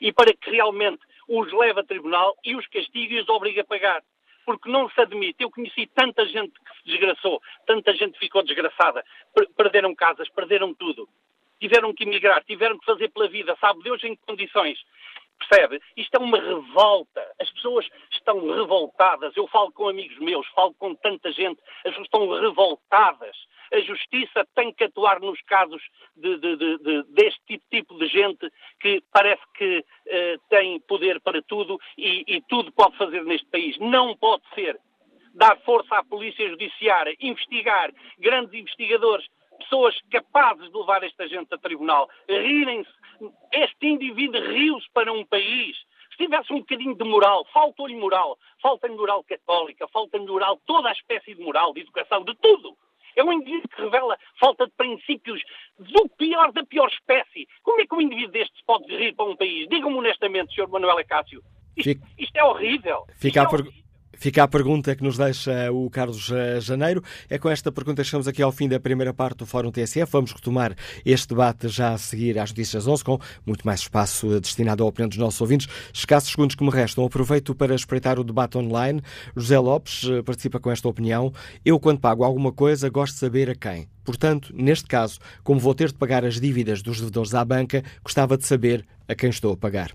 [0.00, 3.64] E para que realmente os leve a tribunal e os castigue e os obrigue a
[3.64, 4.02] pagar.
[4.44, 5.42] Porque não se admite.
[5.42, 9.04] Eu conheci tanta gente que se desgraçou, tanta gente ficou desgraçada,
[9.56, 11.08] perderam casas, perderam tudo.
[11.60, 14.78] Tiveram que emigrar, tiveram que fazer pela vida, sabe Deus em que condições.
[15.38, 15.80] Percebe?
[15.96, 17.24] Isto é uma revolta.
[17.40, 19.36] As pessoas estão revoltadas.
[19.36, 23.36] Eu falo com amigos meus, falo com tanta gente, as pessoas estão revoltadas
[23.72, 25.82] A justiça tem que atuar nos casos
[26.16, 31.40] de, de, de, deste tipo, tipo, de gente que parece que uh, tem poder para
[31.42, 33.78] tudo e, e tudo pode fazer neste país.
[33.78, 34.78] Não pode ser.
[35.34, 39.26] Dar força à polícia judiciária, investigar grandes investigadores
[39.58, 42.90] pessoas capazes de levar esta gente a tribunal, rirem-se.
[43.52, 45.76] Este indivíduo riu-se para um país.
[46.12, 48.38] Se tivesse um bocadinho de moral, faltou-lhe moral.
[48.60, 52.76] Falta-lhe moral católica, falta-lhe moral, toda a espécie de moral, de educação, de tudo.
[53.16, 55.42] É um indivíduo que revela falta de princípios
[55.78, 57.48] do pior da pior espécie.
[57.62, 59.68] Como é que um indivíduo deste se pode rir para um país?
[59.68, 60.68] Digam-me honestamente, Sr.
[60.68, 61.42] Manuel Acácio.
[61.76, 63.04] Isto, isto, é horrível.
[63.16, 63.72] Fica, a, é horrível.
[64.18, 67.04] Fica a pergunta que nos deixa o Carlos eh, Janeiro.
[67.30, 70.10] É com esta pergunta que estamos aqui ao fim da primeira parte do Fórum TSF.
[70.10, 74.82] Vamos retomar este debate já a seguir às notícias 11, com muito mais espaço destinado
[74.82, 75.68] à opinião dos nossos ouvintes.
[75.94, 79.00] Escassos segundos que me restam, aproveito para espreitar o debate online.
[79.36, 81.32] José Lopes eh, participa com esta opinião.
[81.64, 83.88] Eu, quando pago alguma coisa, gosto de saber a quem.
[84.04, 88.36] Portanto, neste caso, como vou ter de pagar as dívidas dos devedores à banca, gostava
[88.36, 89.92] de saber a quem estou a pagar.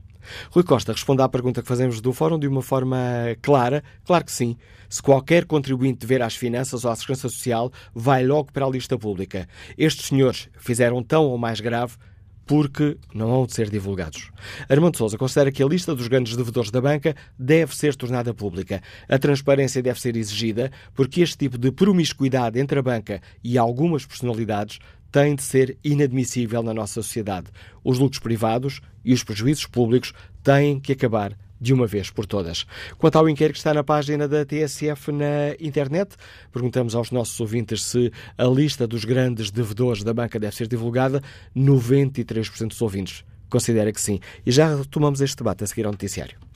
[0.52, 2.98] Rui Costa responde à pergunta que fazemos do Fórum de uma forma
[3.42, 3.84] clara.
[4.06, 4.58] Claro que sim.
[4.90, 8.98] Se qualquer contribuinte ver às finanças ou à segurança social, vai logo para a lista
[8.98, 9.48] pública.
[9.78, 11.96] Estes senhores fizeram tão ou mais grave
[12.46, 14.30] porque não hão de ser divulgados.
[14.70, 18.82] Armando Sousa considera que a lista dos grandes devedores da banca deve ser tornada pública.
[19.08, 24.06] A transparência deve ser exigida porque este tipo de promiscuidade entre a banca e algumas
[24.06, 24.80] personalidades
[25.14, 27.46] tem de ser inadmissível na nossa sociedade.
[27.84, 30.12] Os lucros privados e os prejuízos públicos
[30.42, 32.66] têm que acabar de uma vez por todas.
[32.98, 36.16] Quanto ao inquérito que está na página da TSF na internet,
[36.52, 41.22] perguntamos aos nossos ouvintes se a lista dos grandes devedores da banca deve ser divulgada.
[41.56, 44.20] 93% dos ouvintes considera que sim.
[44.44, 46.53] E já retomamos este debate a seguir ao noticiário.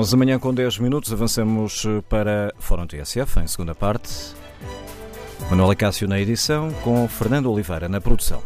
[0.00, 4.08] 11 da manhã com 10 minutos, avançamos eh, para Fórum TSF, em segunda parte.
[5.50, 8.42] Manuela Cássio na edição, com Fernando Oliveira na produção.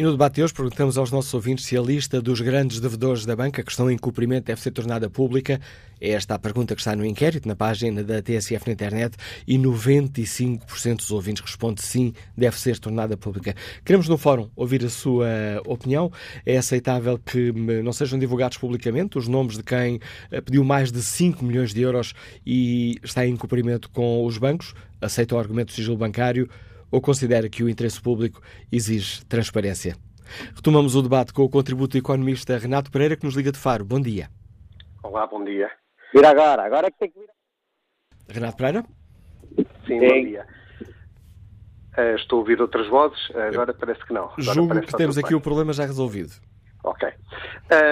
[0.00, 3.26] E no debate de hoje perguntamos aos nossos ouvintes se a lista dos grandes devedores
[3.26, 5.60] da banca que estão em cumprimento deve ser tornada pública.
[6.00, 9.58] É esta a pergunta que está no inquérito, na página da TSF na internet, e
[9.58, 13.54] 95% dos ouvintes responde sim, deve ser tornada pública.
[13.84, 15.28] Queremos no fórum ouvir a sua
[15.66, 16.10] opinião.
[16.46, 21.02] É aceitável que não sejam divulgados publicamente os nomes de quem eh, pediu mais de
[21.02, 22.14] 5 milhões de euros
[22.46, 24.72] e está em cumprimento com os bancos?
[24.98, 26.48] Aceita o argumento do sigilo bancário?
[26.90, 29.96] Ou considera que o interesse público exige transparência?
[30.54, 33.84] Retomamos o debate com o contributo economista Renato Pereira, que nos liga de Faro.
[33.84, 34.28] Bom dia.
[35.02, 35.70] Olá, bom dia.
[36.14, 37.28] Vira agora, agora é que tem que vir.
[38.28, 38.84] Renato Pereira?
[39.86, 40.00] Sim, Sim.
[40.00, 40.46] bom dia.
[41.98, 44.24] Uh, estou a ouvir outras vozes, agora parece que não.
[44.24, 46.32] Agora Julgo que temos aqui o problema já resolvido.
[46.84, 47.08] Ok.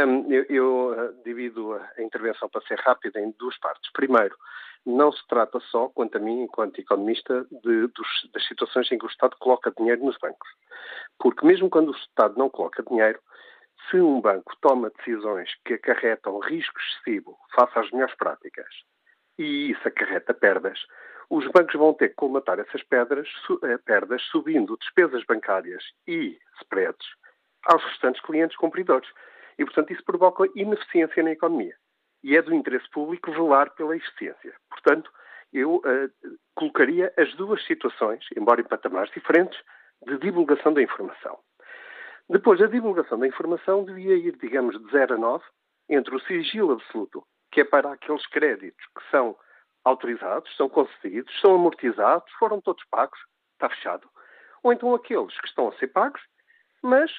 [0.07, 3.91] Um, eu, eu uh, divido a intervenção para ser rápida em duas partes.
[3.93, 4.35] Primeiro,
[4.89, 9.05] não se trata só, quanto a mim, enquanto economista, de, dos, das situações em que
[9.05, 10.49] o Estado coloca dinheiro nos bancos.
[11.19, 13.21] Porque mesmo quando o Estado não coloca dinheiro,
[13.91, 18.67] se um banco toma decisões que acarretam risco excessivo face às melhores práticas
[19.39, 20.79] e isso acarreta perdas,
[21.31, 23.29] os bancos vão ter que colmatar essas pedras,
[23.63, 27.07] eh, perdas subindo despesas bancárias e spreads
[27.67, 29.09] aos restantes clientes compridores.
[29.59, 31.77] E, portanto, isso provoca ineficiência na economia
[32.23, 34.55] e é do interesse público velar pela eficiência.
[34.71, 35.11] Portanto,
[35.53, 39.59] eu uh, colocaria as duas situações, embora em patamares diferentes,
[40.07, 41.39] de divulgação da informação.
[42.29, 45.45] Depois, a divulgação da informação devia ir, digamos, de 0 a 9,
[45.89, 49.37] entre o sigilo absoluto, que é para aqueles créditos que são
[49.85, 53.19] autorizados, são concedidos, são amortizados, foram todos pagos,
[53.55, 54.09] está fechado,
[54.63, 56.21] ou então aqueles que estão a ser pagos,
[56.83, 57.11] mas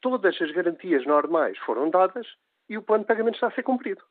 [0.00, 2.26] todas as garantias normais foram dadas
[2.68, 4.02] e o plano de pagamento está a ser cumprido.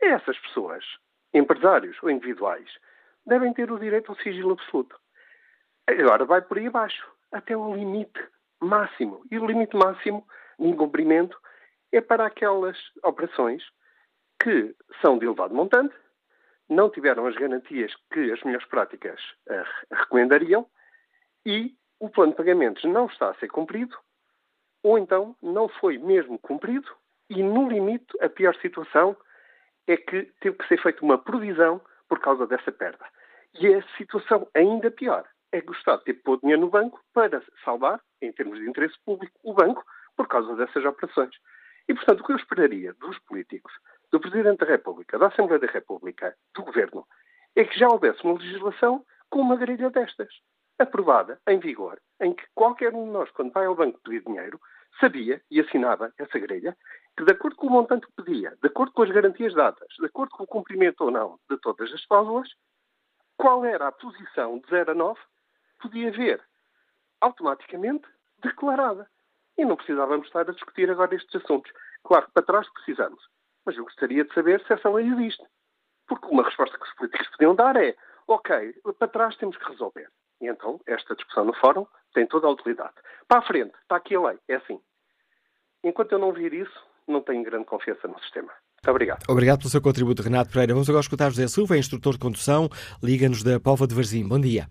[0.00, 0.84] Essas pessoas,
[1.32, 2.68] empresários ou individuais,
[3.26, 4.98] devem ter o direito ao sigilo absoluto.
[5.86, 8.20] Agora vai por aí abaixo, até o limite
[8.60, 9.24] máximo.
[9.30, 10.26] E o limite máximo
[10.58, 11.38] de incumprimento
[11.92, 13.62] é para aquelas operações
[14.42, 15.94] que são de elevado montante,
[16.68, 20.66] não tiveram as garantias que as melhores práticas uh, recomendariam
[21.44, 23.96] e o plano de pagamentos não está a ser cumprido,
[24.82, 26.88] ou então não foi mesmo cumprido
[27.30, 29.16] e, no limite, a pior situação
[29.86, 33.04] é que teve que ser feita uma provisão por causa dessa perda.
[33.58, 37.00] E a situação ainda pior é que o Estado teve que pôr dinheiro no banco
[37.14, 39.84] para salvar, em termos de interesse público, o banco
[40.16, 41.34] por causa dessas operações.
[41.88, 43.72] E, portanto, o que eu esperaria dos políticos,
[44.10, 47.06] do Presidente da República, da Assembleia da República, do Governo,
[47.54, 50.28] é que já houvesse uma legislação com uma grelha destas,
[50.78, 54.60] aprovada, em vigor, em que qualquer um de nós, quando vai ao banco pedir dinheiro,
[55.00, 56.76] sabia e assinava essa grelha,
[57.16, 60.06] que de acordo com o montante que pedia, de acordo com as garantias dadas, de
[60.06, 62.48] acordo com o cumprimento ou não de todas as cláusulas,
[63.36, 65.20] qual era a posição de 0 a 9,
[65.80, 66.42] podia ver
[67.20, 68.06] automaticamente
[68.42, 69.08] declarada.
[69.56, 71.72] E não precisávamos estar a discutir agora estes assuntos.
[72.04, 73.22] Claro que para trás precisamos.
[73.64, 75.44] Mas eu gostaria de saber se essa lei existe.
[76.06, 77.96] Porque uma resposta que os políticos podiam dar é
[78.28, 80.10] ok, para trás temos que resolver.
[80.40, 82.94] E então, esta discussão no fórum tem toda a utilidade.
[83.26, 84.80] Para a frente, está aqui a lei, é assim.
[85.82, 88.52] Enquanto eu não vir isso, não tenho grande confiança no sistema.
[88.76, 89.24] Muito obrigado.
[89.28, 90.74] Obrigado pelo seu contributo, Renato Pereira.
[90.74, 92.68] Vamos agora escutar José Silva, instrutor de condução,
[93.02, 94.26] liga-nos da Pova de Varzim.
[94.28, 94.66] Bom dia.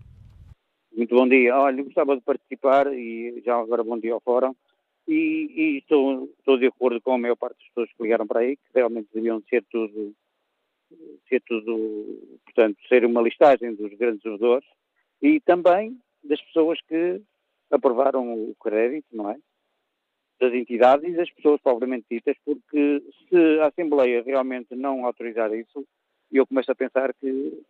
[0.96, 1.54] Muito bom dia.
[1.54, 4.54] Olha, gostava de participar e já agora bom dia ao fórum.
[5.06, 8.40] E, e estou, estou, de acordo com a maior parte das pessoas que ligaram para
[8.40, 10.14] aí, que realmente deviam ser tudo,
[11.28, 14.66] ser tudo, portanto, ser uma listagem dos grandes devedores
[15.22, 17.20] e também das pessoas que
[17.70, 19.36] aprovaram o crédito, não é?
[20.38, 25.86] Das entidades e das pessoas propriamente ditas, porque se a Assembleia realmente não autorizar isso,
[26.30, 27.64] eu começo a pensar que,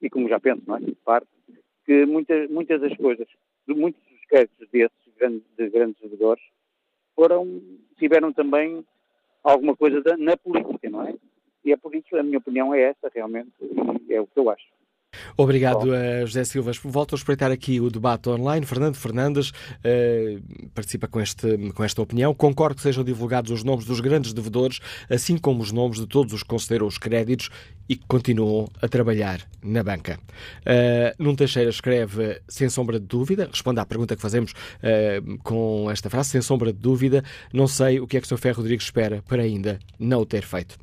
[0.00, 0.80] e como já penso, não é?
[1.04, 1.28] Parte,
[1.84, 3.28] que muitas, muitas das coisas,
[3.68, 6.42] muitos dos créditos desses grandes, de grandes devedores,
[7.14, 7.62] foram,
[7.98, 8.84] tiveram também
[9.42, 11.14] alguma coisa da, na política, não é?
[11.64, 13.52] E é por isso, a minha opinião é essa, realmente,
[14.08, 14.66] e é o que eu acho.
[15.36, 16.72] Obrigado a José Silva.
[16.82, 18.64] Volto a espreitar aqui o debate online.
[18.64, 22.34] Fernando Fernandes uh, participa com, este, com esta opinião.
[22.34, 24.80] Concordo que sejam divulgados os nomes dos grandes devedores,
[25.10, 27.50] assim como os nomes de todos os que concederam os créditos
[27.88, 30.18] e que continuam a trabalhar na banca.
[30.60, 35.90] Uh, Num Teixeira escreve, sem sombra de dúvida, responde à pergunta que fazemos uh, com
[35.90, 37.22] esta frase, sem sombra de dúvida,
[37.52, 38.38] não sei o que é que o Sr.
[38.38, 40.76] Ferro Rodrigues espera para ainda não o ter feito.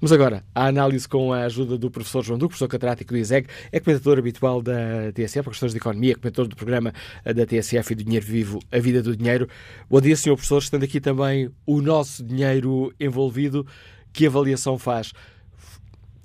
[0.00, 3.46] Vamos agora à análise com a ajuda do professor João Duque, professor catedrático do ISEG,
[3.70, 6.92] é comentador habitual da TSF, por questões de economia, comentador do programa
[7.24, 9.48] da TSF e do Dinheiro Vivo, A Vida do Dinheiro.
[9.90, 10.34] Bom dia, Sr.
[10.34, 13.66] Professor, estando aqui também o nosso dinheiro envolvido,
[14.12, 15.12] que avaliação faz?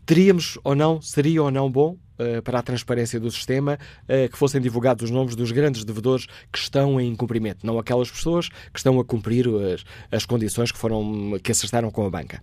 [0.05, 4.37] Teríamos ou não, seria ou não bom uh, para a transparência do sistema uh, que
[4.37, 8.77] fossem divulgados os nomes dos grandes devedores que estão em cumprimento, não aquelas pessoas que
[8.77, 12.41] estão a cumprir as, as condições que foram que acertaram com a banca.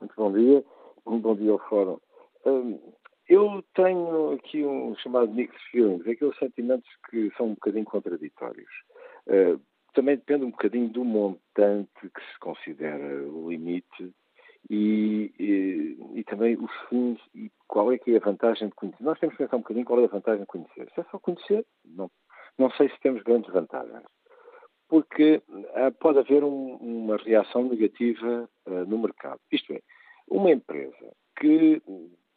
[0.00, 0.64] Muito bom dia,
[1.06, 1.98] um bom dia ao Fórum.
[2.44, 2.80] Um,
[3.28, 8.70] eu tenho aqui um chamado mixed feelings, aqueles sentimentos que são um bocadinho contraditórios.
[9.28, 9.60] Uh,
[9.94, 14.12] também depende um bocadinho do montante que se considera o limite
[14.68, 19.02] e, e, e, também os fins e qual é que é a vantagem de conhecer.
[19.02, 20.90] Nós temos que pensar um bocadinho qual é a vantagem de conhecer.
[20.94, 22.10] Se é só conhecer, não,
[22.58, 24.02] não sei se temos grandes vantagens.
[24.88, 29.40] Porque uh, pode haver um, uma reação negativa uh, no mercado.
[29.50, 29.80] Isto é,
[30.28, 31.80] uma empresa que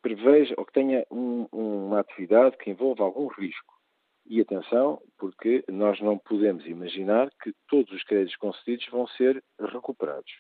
[0.01, 3.73] preveja ou que tenha um, uma atividade que envolva algum risco.
[4.25, 10.31] E atenção, porque nós não podemos imaginar que todos os créditos concedidos vão ser recuperados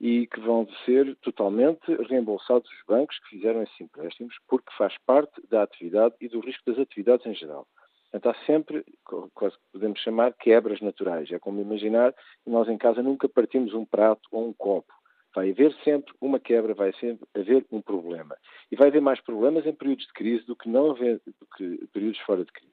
[0.00, 5.40] e que vão ser totalmente reembolsados os bancos que fizeram esses empréstimos, porque faz parte
[5.48, 7.66] da atividade e do risco das atividades em geral.
[8.10, 8.84] Portanto, há sempre,
[9.34, 11.30] quase podemos chamar, quebras naturais.
[11.32, 12.14] É como imaginar
[12.46, 14.92] nós em casa nunca partimos um prato ou um copo.
[15.34, 18.36] Vai haver sempre uma quebra, vai sempre haver um problema.
[18.70, 21.86] E vai haver mais problemas em períodos de crise do que não haver do que
[21.88, 22.72] períodos fora de crise.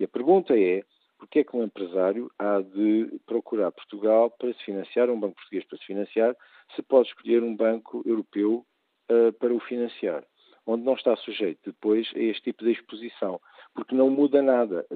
[0.00, 0.82] E a pergunta é,
[1.18, 5.64] porque é que um empresário há de procurar Portugal para se financiar, um banco português
[5.64, 6.36] para se financiar,
[6.74, 8.64] se pode escolher um banco europeu
[9.10, 10.24] uh, para o financiar,
[10.64, 13.40] onde não está sujeito depois a este tipo de exposição,
[13.74, 14.86] porque não muda nada.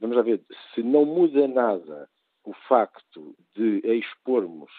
[0.00, 0.42] Vamos lá ver,
[0.74, 2.08] se não muda nada
[2.44, 4.70] o facto de expormos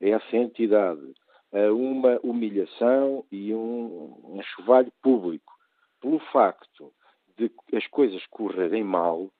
[0.00, 1.14] essa entidade
[1.52, 5.52] a uma humilhação e um, um chuvalho público
[6.00, 6.92] pelo facto
[7.36, 9.30] de as coisas correrem mal,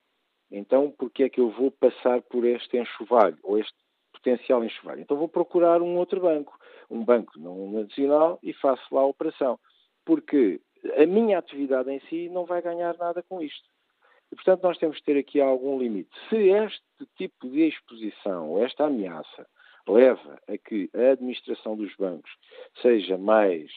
[0.51, 3.75] então, que é que eu vou passar por este enxovalho, ou este
[4.13, 5.01] potencial enxovalho?
[5.01, 6.59] Então vou procurar um outro banco,
[6.91, 9.59] um banco não nacional, e faço lá a operação.
[10.05, 10.61] Porque
[10.97, 13.69] a minha atividade em si não vai ganhar nada com isto.
[14.33, 16.11] E, portanto, nós temos que ter aqui algum limite.
[16.29, 19.47] Se este tipo de exposição, ou esta ameaça,
[19.87, 22.31] leva a que a administração dos bancos
[22.81, 23.71] seja mais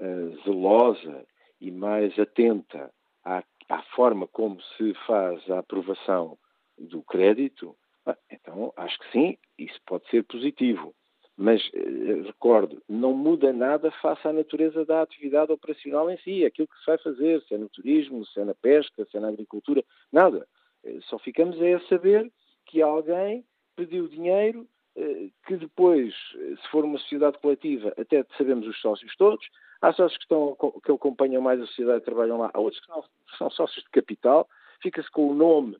[0.00, 1.26] uh, zelosa
[1.60, 2.92] e mais atenta
[3.24, 6.36] à à forma como se faz a aprovação
[6.76, 10.92] do crédito, ah, então acho que sim, isso pode ser positivo.
[11.36, 16.68] Mas, eh, recordo, não muda nada face à natureza da atividade operacional em si, aquilo
[16.68, 19.28] que se vai fazer, se é no turismo, se é na pesca, se é na
[19.28, 20.46] agricultura, nada.
[20.84, 22.30] Eh, só ficamos a saber
[22.66, 23.44] que alguém
[23.76, 24.66] pediu dinheiro
[24.96, 29.46] eh, que depois, se for uma sociedade coletiva, até sabemos os sócios todos.
[29.80, 32.88] Há sócios que, estão, que acompanham mais a sociedade e trabalham lá, há outros que
[32.90, 33.02] não,
[33.38, 34.48] são sócios de capital,
[34.82, 35.76] fica-se com o nome.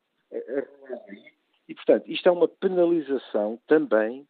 [1.69, 4.27] E, portanto, isto é uma penalização também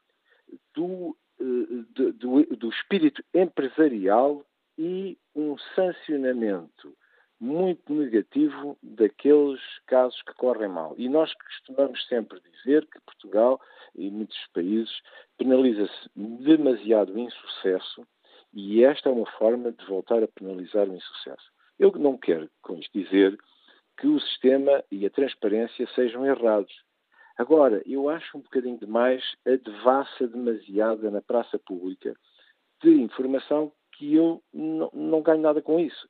[0.75, 4.45] do, do, do, do espírito empresarial
[4.77, 6.95] e um sancionamento
[7.41, 10.95] muito negativo daqueles casos que correm mal.
[10.99, 13.61] E nós costumamos sempre dizer que Portugal
[13.95, 15.01] e muitos países
[15.39, 18.07] penaliza-se demasiado o insucesso
[18.53, 21.51] e esta é uma forma de voltar a penalizar o insucesso.
[21.79, 23.39] Eu não quero com isto dizer
[23.99, 26.73] que o sistema e a transparência sejam errados.
[27.37, 32.15] Agora, eu acho um bocadinho demais a devassa demasiada na praça pública
[32.83, 36.09] de informação que eu não, ganho nada com isso.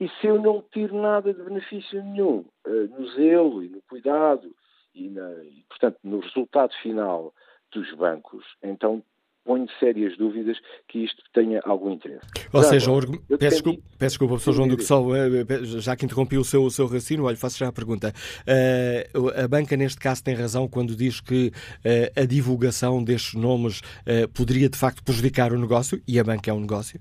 [0.00, 4.54] E se eu não tiro nada de benefício nenhum uh, no zelo e no cuidado
[4.94, 7.32] e, na, e, portanto, no resultado final
[7.70, 9.02] dos bancos, então
[9.46, 12.26] ponho sérias dúvidas que isto tenha algum interesse.
[12.52, 13.06] Ou já seja, agora,
[13.38, 15.46] peço, desculpa, peço desculpa, professor João do Sol, eh,
[15.78, 18.12] já que interrompi o seu, o seu raciocínio, olha, faço já a pergunta.
[18.42, 23.80] Uh, a banca, neste caso, tem razão quando diz que uh, a divulgação destes nomes
[23.80, 26.98] uh, poderia, de facto, prejudicar o negócio, e a banca é um negócio?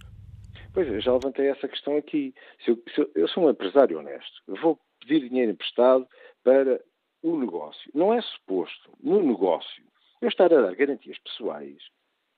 [0.73, 2.33] Pois, eu já levantei essa questão aqui.
[2.63, 6.05] Se eu, se eu, eu sou um empresário honesto, vou pedir dinheiro emprestado
[6.43, 6.79] para
[7.23, 7.89] o negócio.
[7.93, 9.83] Não é suposto, no negócio,
[10.21, 11.77] eu estar a dar garantias pessoais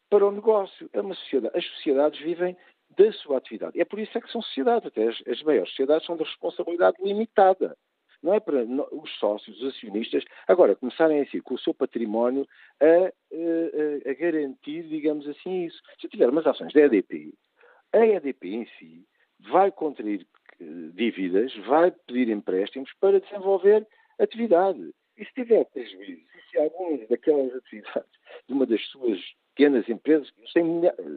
[0.09, 0.89] para o negócio.
[0.93, 1.57] É sociedade.
[1.57, 2.55] As sociedades vivem
[2.97, 3.79] da sua atividade.
[3.79, 4.87] É por isso é que são sociedades.
[4.87, 7.77] Até as, as maiores sociedades são de responsabilidade limitada.
[8.23, 12.47] Não é para os sócios, os acionistas, agora começarem assim com o seu património
[12.81, 15.79] a, a, a garantir, digamos assim, isso.
[15.99, 17.31] Se eu tiver umas ações da EDP
[17.93, 19.05] a EDP em si
[19.51, 20.25] vai contrair
[20.59, 23.87] eh, dívidas, vai pedir empréstimos para desenvolver
[24.19, 24.93] atividade.
[25.17, 28.11] E se tiver prejuízo, e se algumas daquelas atividades
[28.47, 29.19] de uma das suas
[29.57, 30.31] pequenas empresas,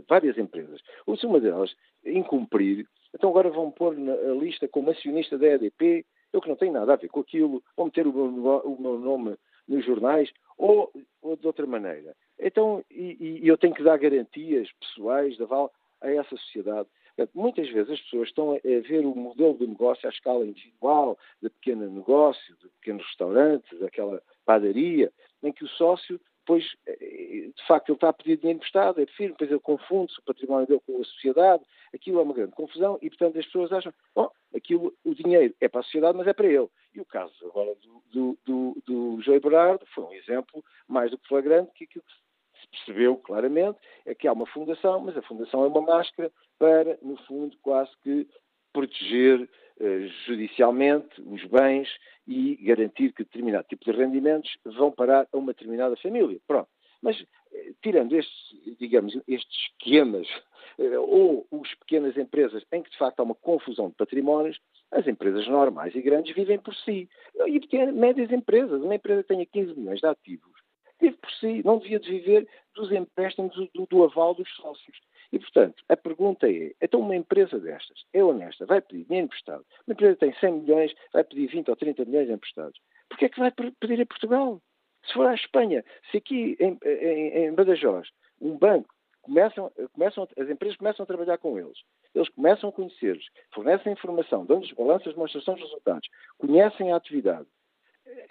[0.08, 5.36] várias empresas, ou se uma delas incumprir, então agora vão pôr na lista como acionista
[5.36, 8.56] da EDP, eu que não tenho nada a ver com aquilo, vão meter o meu,
[8.60, 9.36] o meu nome
[9.68, 12.16] nos jornais, ou, ou, de outra maneira.
[12.38, 15.70] Então, e, e, eu tenho que dar garantias pessoais de aval
[16.00, 16.88] a essa sociedade.
[17.34, 21.50] Muitas vezes as pessoas estão a ver o modelo de negócio à escala individual, de
[21.50, 25.12] pequeno negócio, de pequenos restaurantes, daquela padaria,
[25.42, 26.18] em que o sócio,
[26.50, 30.18] depois, eh, de facto, ele está a pedir dinheiro emprestado, é firme, depois ele confunde-se
[30.18, 31.62] o património dele com a sociedade,
[31.94, 35.68] aquilo é uma grande confusão e, portanto, as pessoas acham, bom, aquilo, o dinheiro é
[35.68, 36.68] para a sociedade, mas é para ele.
[36.92, 41.18] E o caso agora do, do, do, do Joey Berardo foi um exemplo mais do
[41.18, 45.64] que flagrante que aquilo que percebeu claramente é que há uma fundação, mas a fundação
[45.64, 48.28] é uma máscara para, no fundo, quase que
[48.72, 49.48] proteger
[49.80, 51.88] eh, judicialmente os bens
[52.26, 56.38] e garantir que determinado tipo de rendimentos vão parar a uma determinada família.
[56.46, 56.68] Pronto.
[57.02, 57.18] Mas,
[57.52, 60.28] eh, tirando estes, digamos, estes esquemas,
[60.78, 64.60] eh, ou as pequenas empresas em que de facto há uma confusão de patrimónios,
[64.90, 67.08] as empresas normais e grandes vivem por si.
[67.46, 70.60] E pequenas, médias empresas, uma empresa que tenha 15 milhões de ativos,
[71.00, 74.98] vive por si, não devia de viver dos empréstimos do, do, aval dos sócios.
[75.32, 79.64] E, portanto, a pergunta é, então uma empresa destas é honesta, vai pedir dinheiro emprestado,
[79.86, 83.38] uma empresa tem 100 milhões, vai pedir 20 ou 30 milhões emprestados, porquê é que
[83.38, 84.60] vai pedir a Portugal?
[85.06, 88.08] Se for à Espanha, se aqui em, em, em Badajoz,
[88.40, 91.78] um banco, começam, começam, as empresas começam a trabalhar com eles,
[92.14, 93.24] eles começam a conhecer-los,
[93.54, 96.08] fornecem informação, dão-lhes balanças de demonstração dos resultados,
[96.38, 97.46] conhecem a atividade,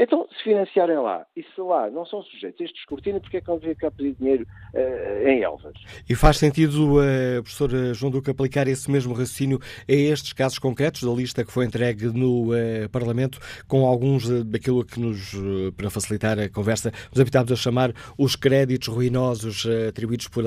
[0.01, 3.41] então, se financiarem lá e se lá não são sujeitos a este escrutínio, porque é
[3.41, 5.73] que não devia cá pedir dinheiro uh, em Elvas?
[6.09, 11.03] E faz sentido, uh, professor João Duque, aplicar esse mesmo raciocínio a estes casos concretos
[11.03, 15.33] da lista que foi entregue no uh, Parlamento, com alguns daquilo que nos,
[15.75, 20.45] para facilitar a conversa, nos habitamos a chamar os créditos ruinosos atribuídos por,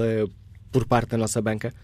[0.72, 1.74] por parte da nossa banca?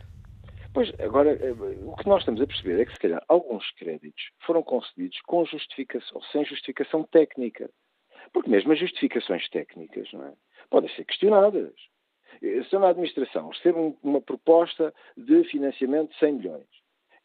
[0.78, 1.50] Pois, agora, eh,
[1.82, 5.44] o que nós estamos a perceber é que, se calhar, alguns créditos foram concedidos com
[5.44, 7.68] justificação, sem justificação técnica.
[8.32, 10.32] Porque mesmo as justificações técnicas não é,
[10.70, 11.74] podem ser questionadas.
[12.40, 16.68] Eh, se eu na administração recebo uma proposta de financiamento de 100 milhões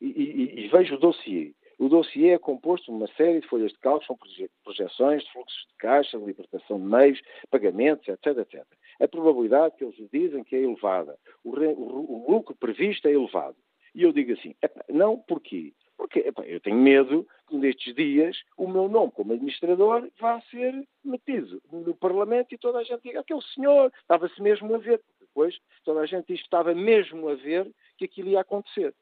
[0.01, 3.71] e, e, e vejo o dossiê, o dossiê é composto de uma série de folhas
[3.71, 8.65] de cálculo, são projeções de fluxos de caixa, de libertação de meios, pagamentos, etc, etc
[8.99, 13.57] a probabilidade que eles dizem que é elevada, o, o, o lucro previsto é elevado.
[13.93, 14.55] E eu digo assim,
[14.89, 15.73] não, porquê?
[15.95, 20.73] Porque epa, eu tenho medo que nestes dias o meu nome como administrador vá ser
[21.03, 24.99] metido no Parlamento e toda a gente diga, aquele senhor estava-se mesmo a ver.
[25.19, 28.93] Depois toda a gente estava mesmo a ver que aquilo ia acontecer.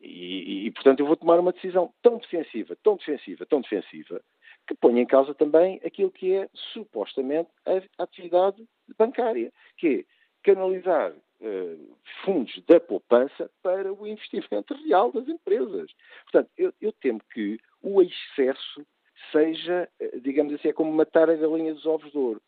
[0.00, 4.22] E, e, portanto, eu vou tomar uma decisão tão defensiva, tão defensiva, tão defensiva,
[4.66, 8.64] que põe em causa também aquilo que é supostamente a atividade
[8.96, 15.90] bancária, que é canalizar uh, fundos da poupança para o investimento real das empresas.
[16.24, 18.84] Portanto, eu, eu temo que o excesso
[19.30, 22.42] seja, eh, digamos assim, é como matar a galinha dos ovos de ouro.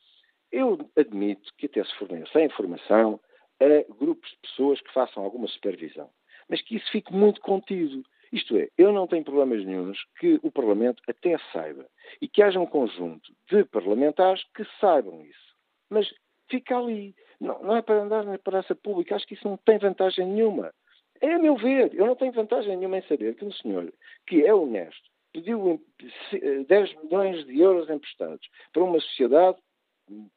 [0.50, 3.20] Eu admito que até se forneça a informação
[3.60, 6.10] a grupos de pessoas que façam alguma supervisão,
[6.48, 8.04] mas que isso fique muito contido.
[8.32, 11.86] Isto é, eu não tenho problemas nenhums que o Parlamento até saiba
[12.20, 15.54] e que haja um conjunto de parlamentares que saibam isso.
[15.88, 16.12] Mas
[16.48, 17.14] fica ali.
[17.40, 19.14] Não, não é para andar na praça pública.
[19.14, 20.72] Acho que isso não tem vantagem nenhuma.
[21.20, 21.94] É a meu ver.
[21.94, 23.92] Eu não tenho vantagem nenhuma em saber que um senhor
[24.26, 25.80] que é honesto pediu
[26.68, 29.58] 10 milhões de euros emprestados para uma sociedade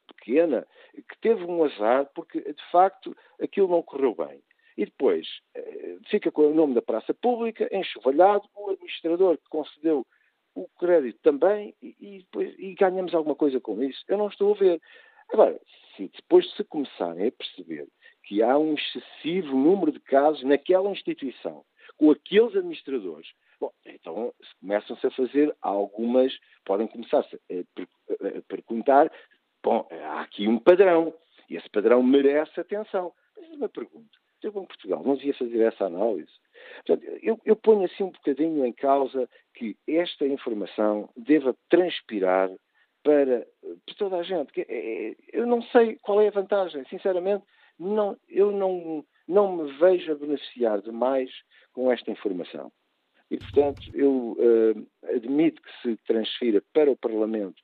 [0.07, 4.41] pequena que teve um azar porque, de facto, aquilo não correu bem.
[4.77, 10.05] E depois eh, fica com o nome da praça pública, enxovalhado, o administrador que concedeu
[10.53, 14.03] o crédito também, e, e, depois, e ganhamos alguma coisa com isso.
[14.07, 14.81] Eu não estou a ver.
[15.31, 15.59] Agora,
[15.95, 17.87] se depois se começarem a perceber
[18.23, 21.63] que há um excessivo número de casos naquela instituição,
[21.97, 23.27] com aqueles administradores,
[23.59, 29.11] bom, então começam-se a fazer algumas, podem começar-se a, perguntar,
[29.63, 31.13] bom, há aqui um padrão,
[31.49, 33.13] e esse padrão merece atenção.
[33.35, 36.31] Mas uma pergunta, o Banco de Portugal não devia fazer essa análise?
[36.85, 42.49] Portanto, eu, eu ponho assim um bocadinho em causa que esta informação deva transpirar
[43.03, 43.47] para,
[43.85, 44.51] para toda a gente.
[44.59, 44.65] É,
[45.09, 47.45] é, eu não sei qual é a vantagem, sinceramente,
[47.79, 51.31] não, eu não, não me vejo a beneficiar demais
[51.73, 52.71] com esta informação.
[53.29, 57.61] E, portanto, eu uh, admito que se transfira para o Parlamento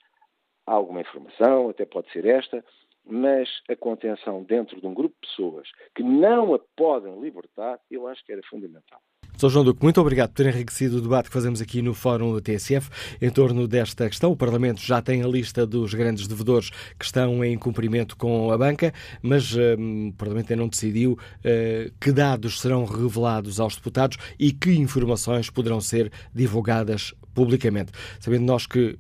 [0.66, 2.64] alguma informação, até pode ser esta,
[3.06, 8.08] mas a contenção dentro de um grupo de pessoas que não a podem libertar, eu
[8.08, 9.00] acho que era fundamental.
[9.38, 9.50] Sr.
[9.50, 12.90] João Duque, muito obrigado por ter enriquecido o debate que fazemos aqui no Fórum TSF
[13.22, 14.32] em torno desta questão.
[14.32, 18.58] O Parlamento já tem a lista dos grandes devedores que estão em cumprimento com a
[18.58, 24.18] banca, mas um, o Parlamento ainda não decidiu uh, que dados serão revelados aos deputados
[24.40, 27.92] e que informações poderão ser divulgadas publicamente.
[28.20, 28.98] Sabendo nós que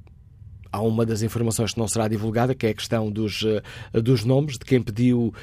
[0.73, 3.61] há uma das informações que não será divulgada, que é a questão dos, uh,
[4.01, 5.33] dos nomes de quem pediu uh,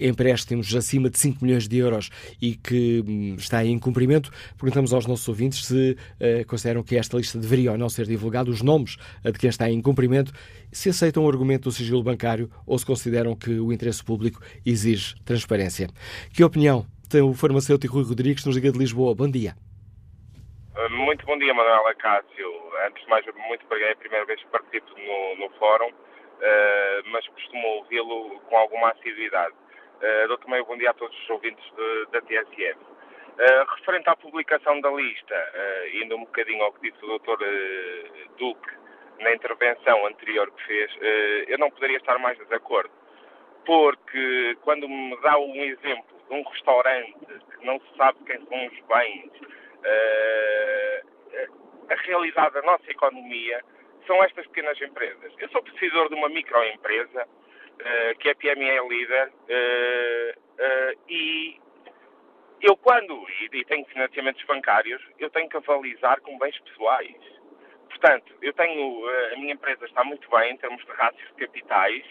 [0.00, 2.08] empréstimos acima de 5 milhões de euros
[2.40, 4.30] e que um, está em cumprimento.
[4.56, 8.50] Perguntamos aos nossos ouvintes se uh, consideram que esta lista deveria ou não ser divulgada,
[8.50, 10.32] os nomes de quem está em cumprimento,
[10.72, 15.14] se aceitam o argumento do sigilo bancário ou se consideram que o interesse público exige
[15.24, 15.90] transparência.
[16.32, 19.14] Que opinião tem o farmacêutico Rui Rodrigues, nos Liga de Lisboa?
[19.14, 19.54] Bom dia.
[20.88, 22.72] Muito bom dia, Manuela Cássio.
[22.86, 23.90] Antes de mais, muito obrigado.
[23.90, 28.90] É a primeira vez que participo no, no fórum, uh, mas costumo ouvi-lo com alguma
[28.92, 29.54] assiduidade.
[30.00, 32.78] Uh, dou também bom dia a todos os ouvintes de, da TSF.
[32.80, 37.44] Uh, referente à publicação da lista, uh, indo um bocadinho ao que disse o Dr.
[38.38, 38.70] Duque
[39.18, 40.90] na intervenção anterior que fez,
[41.48, 42.90] eu não poderia estar mais de acordo.
[43.66, 47.14] Porque quando me dá um exemplo de um restaurante
[47.58, 49.30] que não se sabe quem são os bens,
[51.90, 53.62] a realidade da nossa economia
[54.06, 55.32] são estas pequenas empresas.
[55.38, 61.60] Eu sou precisor de uma microempresa, uh, que é PME Líder, uh, uh, e
[62.60, 67.40] eu quando, e, tenho financiamentos bancários, eu tenho que avalizar com bens pessoais.
[67.88, 72.04] Portanto, eu tenho, a minha empresa está muito bem em termos de rácios de capitais,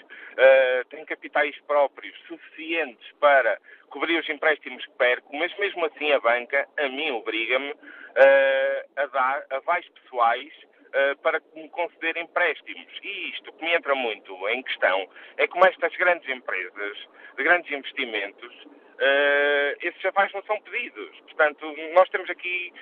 [0.90, 3.60] tenho capitais próprios suficientes para
[3.90, 9.06] cobrir os empréstimos que perco, mas mesmo assim a banca, a mim, obriga-me uh, a
[9.08, 10.54] dar avais pessoais
[10.88, 12.88] uh, para me conceder empréstimos.
[13.04, 16.98] E isto que me entra muito em questão é como estas grandes empresas,
[17.36, 21.20] de grandes investimentos, uh, esses avais não são pedidos.
[21.22, 22.74] Portanto, nós temos aqui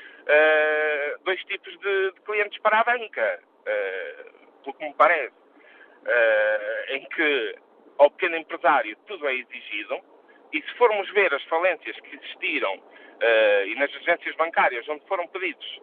[1.23, 3.39] dois tipos de, de, clientes para a banca,
[4.61, 5.33] pelo que me parece,
[6.89, 7.55] em que
[7.97, 10.01] ao pequeno empresário tudo é exigido,
[10.53, 15.27] e se formos ver as falências que existiram uh, e nas agências bancárias onde foram
[15.27, 15.81] pedidos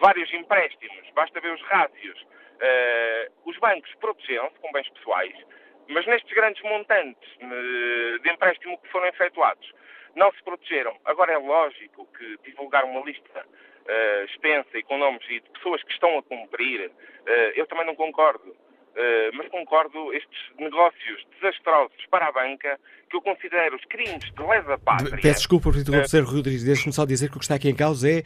[0.00, 5.34] vários empréstimos, basta ver os rácios, uh, os bancos protegeram-se com bens pessoais,
[5.88, 9.72] mas nestes grandes montantes uh, de empréstimo que foram efetuados
[10.14, 10.96] não se protegeram.
[11.04, 13.44] Agora é lógico que divulgar uma lista
[14.24, 16.90] extensa e com nomes e de pessoas que estão a cumprir,
[17.54, 18.56] eu também não concordo.
[18.96, 22.80] Uh, mas concordo estes negócios desastrosos para a banca,
[23.10, 25.18] que eu considero os crimes de lesa pátria.
[25.20, 26.64] Peço desculpa por interromper, uh, Rodrigues.
[26.64, 28.22] Deixe-me só dizer que o que está aqui em causa é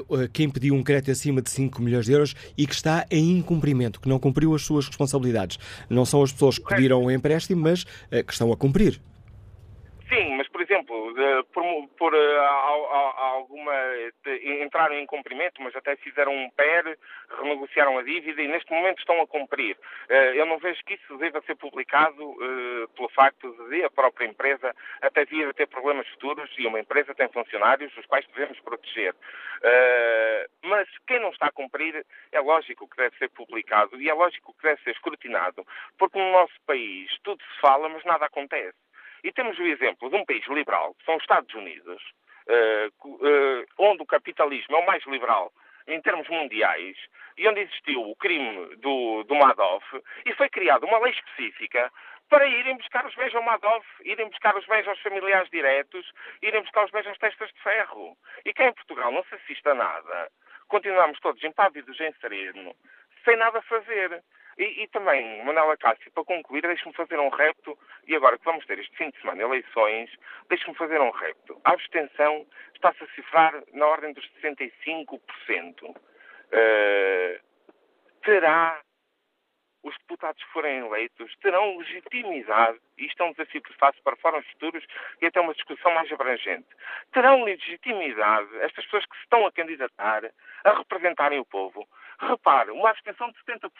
[0.00, 3.38] uh, quem pediu um crédito acima de 5 milhões de euros e que está em
[3.38, 5.58] incumprimento, que não cumpriu as suas responsabilidades.
[5.88, 9.00] Não são as pessoas que pediram o um empréstimo, mas que estão a cumprir.
[10.10, 11.14] Sim, mas exemplo,
[11.52, 12.40] por, por uh,
[13.16, 13.72] alguma
[14.24, 16.98] de, entraram em cumprimento, mas até fizeram um PER,
[17.40, 19.76] renegociaram a dívida e neste momento estão a cumprir.
[20.10, 24.26] Uh, eu não vejo que isso deva ser publicado uh, pelo facto de a própria
[24.26, 28.58] empresa até vir a ter problemas futuros e uma empresa tem funcionários os quais devemos
[28.60, 29.14] proteger.
[30.62, 34.54] mas quem não está a cumprir é lógico que deve ser publicado e é lógico
[34.54, 35.66] que deve ser escrutinado,
[35.98, 38.83] porque no nosso país tudo se fala, mas nada acontece.
[39.24, 42.02] E temos o exemplo de um país liberal, que são os Estados Unidos,
[42.46, 45.50] uh, uh, onde o capitalismo é o mais liberal
[45.88, 46.96] em termos mundiais,
[47.36, 49.84] e onde existiu o crime do, do Madoff,
[50.24, 51.90] e foi criada uma lei específica
[52.28, 56.10] para irem buscar os bens ao Madoff, irem buscar os bens aos familiares diretos,
[56.42, 58.16] irem buscar os bens às testas de ferro.
[58.44, 60.30] E cá em Portugal não se assiste a nada.
[60.68, 62.74] Continuamos todos impávidos em sereno,
[63.24, 64.22] sem nada fazer.
[64.58, 68.64] E, e também, Manuela Cássio, para concluir, deixe-me fazer um repto, e agora que vamos
[68.66, 70.10] ter este fim de semana eleições,
[70.48, 71.60] deixe-me fazer um repto.
[71.64, 75.20] A abstenção está-se a cifrar na ordem dos 65%.
[75.82, 75.94] Uh,
[76.52, 77.40] eh,
[78.22, 78.80] terá
[79.84, 84.16] os deputados que forem eleitos terão legitimidade, e isto é um desafio que faz para
[84.16, 84.84] fóruns futuros
[85.20, 86.66] e até uma discussão mais abrangente,
[87.12, 90.24] terão legitimidade estas pessoas que se estão a candidatar
[90.64, 91.86] a representarem o povo.
[92.20, 93.70] Repare, uma abstenção de 70%,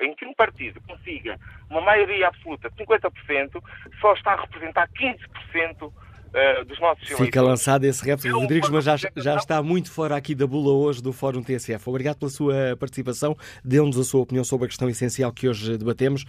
[0.00, 1.38] em que um partido consiga
[1.68, 3.62] uma maioria absoluta de 50%,
[4.00, 5.92] só está a representar 15%
[6.30, 10.14] Uh, dos nossos Fica lançado esse repto, é Rodrigues, mas já, já está muito fora
[10.14, 11.88] aqui da bula hoje do Fórum TSF.
[11.88, 16.24] Obrigado pela sua participação, dê-nos a sua opinião sobre a questão essencial que hoje debatemos.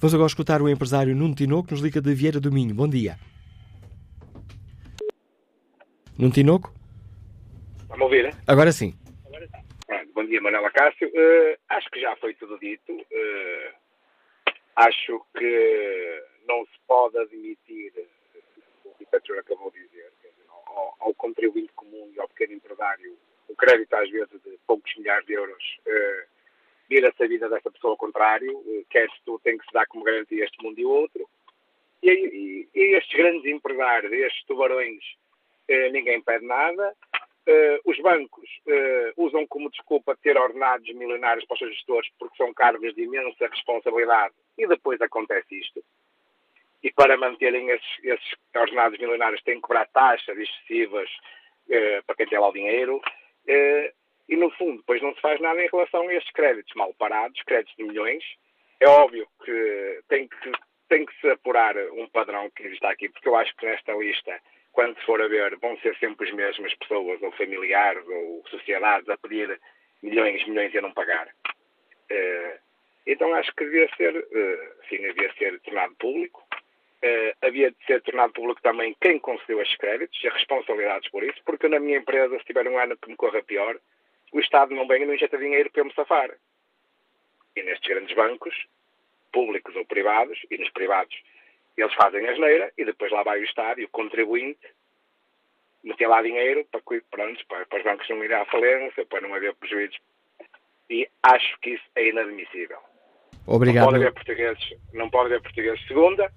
[0.00, 2.74] Vamos agora escutar o empresário Nuno Tinoco, que nos liga de Vieira do Minho.
[2.74, 3.16] Bom dia.
[6.18, 6.74] Nuno Tinoco?
[7.90, 8.34] A ouvir?
[8.48, 8.92] Agora sim.
[10.24, 11.06] Bom dia, Manela Cássio.
[11.08, 12.90] Uh, acho que já foi tudo dito.
[12.94, 13.74] Uh,
[14.74, 17.92] acho que não se pode admitir
[19.10, 20.10] Thatcher acabou de dizer,
[20.48, 23.14] ao, ao, contribuinte comum e ao pequeno empresário,
[23.50, 26.26] o crédito às vezes de poucos milhares de euros, uh,
[26.88, 30.04] vira-se a vida dessa pessoa ao contrário, quer se tu tem que se dar como
[30.04, 31.28] garantia este mundo e outro.
[32.02, 35.04] E, e, e estes grandes empresários, estes tubarões,
[35.92, 36.96] ninguém pede nada.
[37.46, 42.36] Uh, os bancos uh, usam como desculpa ter ordenados milionários para os seus gestores porque
[42.38, 44.34] são cargos de imensa responsabilidade.
[44.56, 45.84] E depois acontece isto.
[46.82, 51.10] E para manterem esses, esses ordenados milionários têm que cobrar taxas excessivas
[51.70, 53.00] eh, para quem tem lá o dinheiro.
[54.28, 57.40] E no fundo depois não se faz nada em relação a estes créditos mal parados,
[57.42, 58.24] créditos de milhões.
[58.80, 60.52] É óbvio que tem que,
[60.88, 64.40] tem que se apurar um padrão que está aqui, porque eu acho que nesta lista,
[64.74, 69.08] quando se for a ver, vão ser sempre as mesmas pessoas, ou familiares, ou sociedades,
[69.08, 69.58] a pedir
[70.02, 71.28] milhões, milhões e a não pagar.
[72.10, 72.58] Eh,
[73.06, 76.44] então acho que devia ser, eh, sim, devia ser tornado público
[77.04, 81.22] Uh, havia de ser tornado público também quem concedeu estes créditos e as responsabilidades por
[81.22, 83.78] isso, porque na minha empresa, se tiver um ano que me corra pior,
[84.32, 86.30] o Estado não vem e não injeta dinheiro para eu me safar.
[87.54, 88.54] E nestes grandes bancos,
[89.30, 91.14] públicos ou privados, e nos privados,
[91.82, 94.66] eles fazem a geneira e depois lá vai o Estado e o contribuinte
[95.82, 99.34] meter lá dinheiro para, pronto, para, para os bancos não irem à falência, para não
[99.34, 99.98] haver prejuízos.
[100.88, 102.78] E acho que isso é inadmissível.
[103.46, 103.84] Obrigado.
[103.84, 106.32] Não pode haver portugueses, não pode haver portugueses segunda,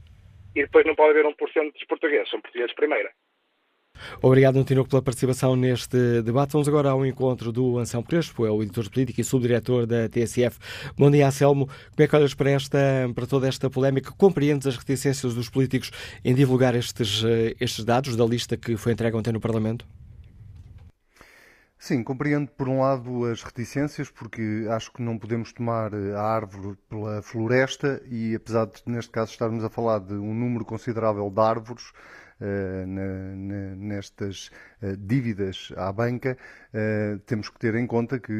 [0.56, 3.12] e depois não pode haver 1% dos portugueses, são portugueses primeira.
[4.22, 6.54] Obrigado, Antinoco, pela participação neste debate.
[6.54, 10.08] Vamos agora ao encontro do Anselmo Crespo, é o editor de política e subdiretor da
[10.10, 10.58] TSF.
[10.98, 11.68] Bom dia, Anselmo.
[11.68, 12.80] Como é que olhas para, esta,
[13.14, 14.12] para toda esta polémica?
[14.18, 15.92] Compreendes as reticências dos políticos
[16.24, 17.24] em divulgar estes,
[17.60, 19.86] estes dados da lista que foi entregue ontem no Parlamento?
[21.80, 26.76] Sim, compreendo por um lado as reticências, porque acho que não podemos tomar a árvore
[26.90, 31.40] pela floresta e, apesar de, neste caso, estarmos a falar de um número considerável de
[31.40, 31.94] árvores,
[33.78, 36.38] nestas uh, dívidas à banca,
[36.78, 38.32] uh, temos que ter em conta que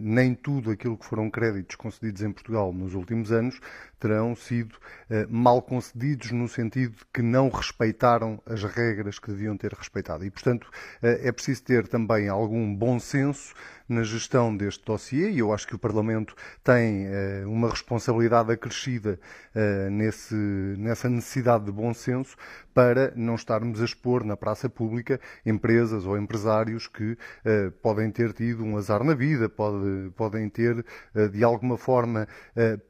[0.00, 3.60] nem tudo aquilo que foram créditos concedidos em Portugal nos últimos anos
[4.04, 4.76] terão sido
[5.08, 10.26] eh, mal concedidos no sentido de que não respeitaram as regras que deviam ter respeitado.
[10.26, 10.70] E, portanto,
[11.02, 13.54] eh, é preciso ter também algum bom senso
[13.88, 19.20] na gestão deste dossiê e eu acho que o Parlamento tem uh, uma responsabilidade acrescida
[19.54, 22.34] uh, nesse, nessa necessidade de bom senso
[22.72, 28.32] para não estarmos a expor na praça pública empresas ou empresários que uh, podem ter
[28.32, 30.82] tido um azar na vida, pode, podem ter
[31.30, 32.26] de alguma forma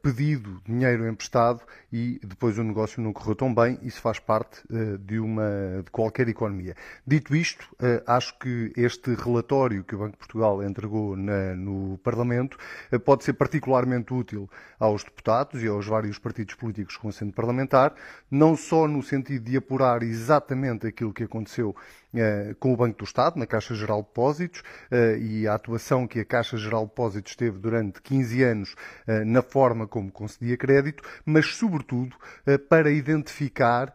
[0.01, 3.77] pedido dinheiro emprestado e depois o negócio não correu tão bem.
[3.81, 6.75] Isso faz parte uh, de, uma, de qualquer economia.
[7.05, 7.67] Dito isto,
[8.07, 12.57] acho que este relatório que o Banco de Portugal entregou na, no Parlamento
[13.03, 17.93] pode ser particularmente útil aos deputados e aos vários partidos políticos com assento parlamentar,
[18.31, 22.04] não só no sentido de apurar exatamente aquilo que aconteceu eh,
[22.59, 26.19] com o Banco do Estado, na Caixa Geral de Depósitos, eh, e a atuação que
[26.19, 28.75] a Caixa Geral de Depósitos teve durante 15 anos
[29.07, 32.15] eh, na forma como concedia crédito, mas, sobretudo,
[32.69, 33.93] para identificar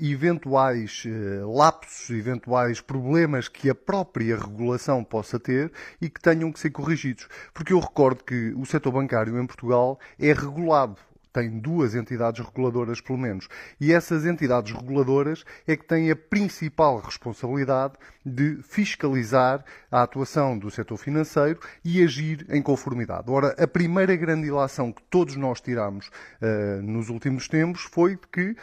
[0.00, 1.04] eventuais
[1.44, 7.28] lapsos, eventuais problemas que a própria regulação possa ter e que tenham que ser corrigidos.
[7.52, 10.96] Porque eu recordo que o setor bancário em Portugal é regulado
[11.32, 13.48] tem duas entidades reguladoras, pelo menos.
[13.80, 20.70] E essas entidades reguladoras é que têm a principal responsabilidade de fiscalizar a atuação do
[20.70, 23.30] setor financeiro e agir em conformidade.
[23.30, 28.50] Ora, a primeira grande ilação que todos nós tiramos uh, nos últimos tempos foi que
[28.50, 28.56] uh,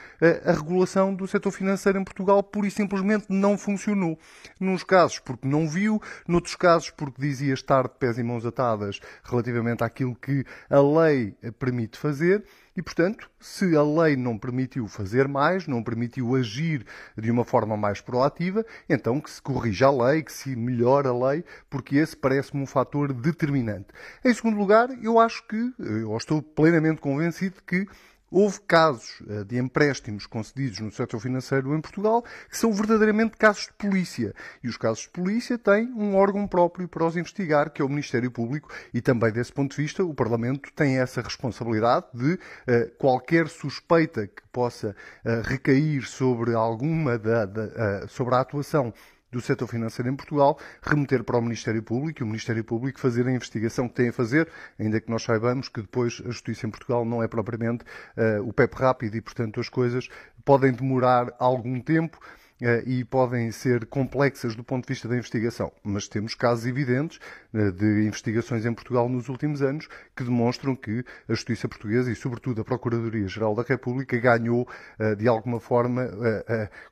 [0.49, 4.19] a regulação do setor financeiro em Portugal pura e simplesmente não funcionou.
[4.59, 8.99] Nos casos porque não viu, noutros casos porque dizia estar de pés e mãos atadas
[9.23, 12.43] relativamente àquilo que a lei permite fazer
[12.77, 16.85] e, portanto, se a lei não permitiu fazer mais, não permitiu agir
[17.17, 21.13] de uma forma mais proativa, então que se corrija a lei, que se melhore a
[21.13, 23.87] lei, porque esse parece-me um fator determinante.
[24.23, 27.87] Em segundo lugar, eu acho que, eu estou plenamente convencido que
[28.29, 33.67] Houve casos eh, de empréstimos concedidos no setor financeiro em Portugal que são verdadeiramente casos
[33.67, 34.33] de polícia.
[34.61, 37.89] E os casos de polícia têm um órgão próprio para os investigar, que é o
[37.89, 42.91] Ministério Público, e também desse ponto de vista o Parlamento tem essa responsabilidade de eh,
[42.97, 48.93] qualquer suspeita que possa eh, recair sobre alguma da, da, sobre a atuação
[49.31, 53.27] do setor financeiro em Portugal, remeter para o Ministério Público e o Ministério Público fazer
[53.27, 54.47] a investigação que tem a fazer,
[54.79, 57.83] ainda que nós saibamos que depois a justiça em Portugal não é propriamente
[58.15, 60.07] uh, o PEP rápido e, portanto, as coisas
[60.45, 62.19] podem demorar algum tempo.
[62.59, 67.19] Eh, e podem ser complexas do ponto de vista da investigação, mas temos casos evidentes
[67.53, 72.15] eh, de investigações em Portugal nos últimos anos que demonstram que a justiça portuguesa e,
[72.15, 76.07] sobretudo, a Procuradoria-Geral da República ganhou, eh, de alguma forma,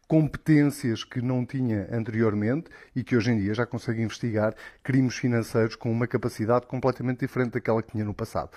[0.07, 4.53] competências que não tinha anteriormente e que hoje em dia já consegue investigar
[4.84, 8.51] crimes financeiros com uma capacidade completamente diferente daquela que tinha no passado.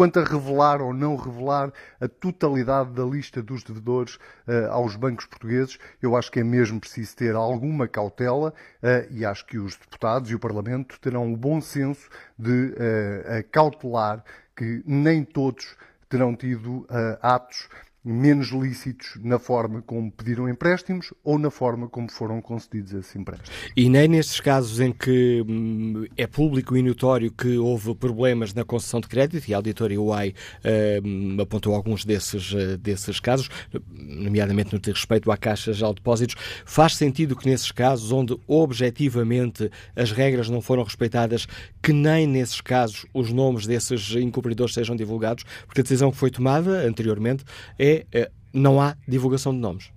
[0.00, 1.70] Quanto a revelar ou não revelar
[2.00, 4.14] a totalidade da lista dos devedores
[4.48, 9.26] uh, aos bancos portugueses, eu acho que é mesmo preciso ter alguma cautela uh, e
[9.26, 14.24] acho que os deputados e o Parlamento terão o bom senso de uh, cautelar
[14.56, 15.76] que nem todos
[16.08, 16.86] terão tido
[17.20, 17.68] atos
[18.02, 23.50] menos lícitos na forma como pediram empréstimos ou na forma como foram concedidos esses empréstimos.
[23.76, 28.64] E nem nestes casos em que hum, é público e notório que houve problemas na
[28.64, 30.34] concessão de crédito, e a auditoria UAI
[31.04, 33.50] hum, apontou alguns desses, uh, desses casos,
[33.92, 39.70] nomeadamente no que respeito à Caixa de Depósitos, faz sentido que nesses casos onde objetivamente
[39.94, 41.46] as regras não foram respeitadas,
[41.82, 46.30] que nem nesses casos os nomes desses incumpridores sejam divulgados, porque a decisão que foi
[46.30, 47.44] tomada anteriormente
[47.78, 49.92] é é, não há divulgação de nomes.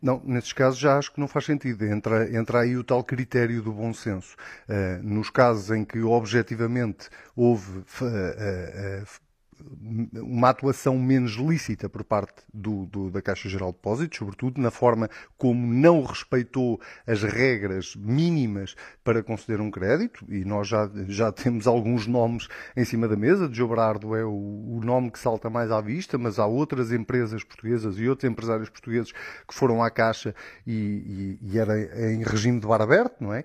[0.00, 1.84] Não, nesses casos já acho que não faz sentido.
[1.84, 4.36] Entra, entra aí o tal critério do bom senso.
[4.68, 9.06] Uh, nos casos em que objetivamente houve uh, uh,
[10.14, 14.70] uma atuação menos lícita por parte do, do, da Caixa Geral de Depósitos, sobretudo na
[14.70, 21.32] forma como não respeitou as regras mínimas para conceder um crédito, e nós já, já
[21.32, 25.48] temos alguns nomes em cima da mesa, de Jobrardo é o, o nome que salta
[25.48, 29.90] mais à vista, mas há outras empresas portuguesas e outros empresários portugueses que foram à
[29.90, 30.34] Caixa
[30.66, 31.78] e, e, e era
[32.12, 33.44] em regime de bar aberto, não é?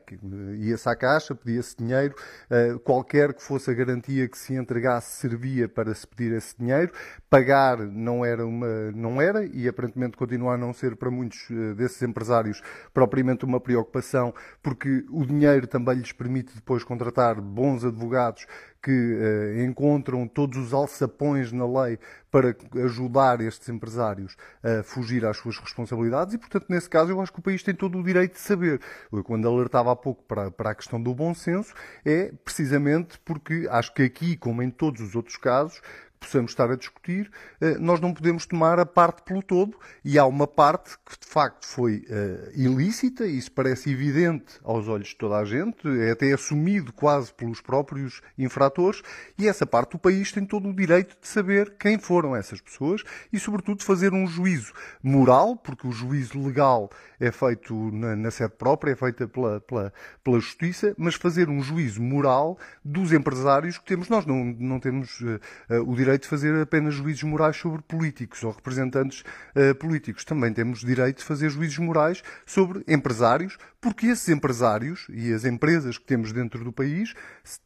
[0.58, 2.16] Ia-se à Caixa, pedia-se dinheiro,
[2.50, 6.92] uh, qualquer que fosse a garantia que se entregasse servia para pedir esse dinheiro.
[7.30, 11.74] Pagar não era uma, não era e aparentemente continua a não ser para muitos eh,
[11.74, 12.62] desses empresários
[12.94, 18.46] propriamente uma preocupação, porque o dinheiro também lhes permite depois contratar bons advogados
[18.82, 22.00] que uh, encontram todos os alçapões na lei
[22.32, 27.32] para ajudar estes empresários a fugir às suas responsabilidades e, portanto, nesse caso, eu acho
[27.32, 28.80] que o país tem todo o direito de saber.
[29.12, 31.74] Eu, quando alertava há pouco para, para a questão do bom senso,
[32.06, 35.82] é precisamente porque acho que aqui, como em todos os outros casos,
[36.22, 39.76] possamos estar a discutir, eh, nós não podemos tomar a parte pelo todo.
[40.06, 44.88] E há uma parte que de facto foi uh, ilícita, e isso parece evidente aos
[44.88, 49.02] olhos de toda a gente, é até assumido quase pelos próprios infratores,
[49.38, 53.04] e essa parte do país tem todo o direito de saber quem foram essas pessoas
[53.34, 56.90] e, sobretudo, fazer um juízo moral, porque o juízo legal
[57.22, 59.94] é feito na, na sede própria, é feita pela, pela,
[60.24, 64.10] pela justiça, mas fazer um juízo moral dos empresários que temos.
[64.10, 65.40] Nós não, não temos uh,
[65.88, 69.24] o direito direito de fazer apenas juízos morais sobre políticos ou representantes
[69.56, 70.26] uh, políticos.
[70.26, 75.98] Também temos direito de fazer juízos morais sobre empresários, porque esses empresários e as empresas
[75.98, 77.14] que temos dentro do país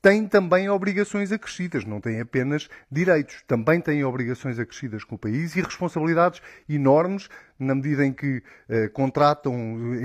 [0.02, 5.56] têm também obrigações acrescidas, não têm apenas direitos, também têm obrigações acrescidas com o país
[5.56, 7.30] e responsabilidades enormes
[7.60, 9.56] na medida em que eh, contratam,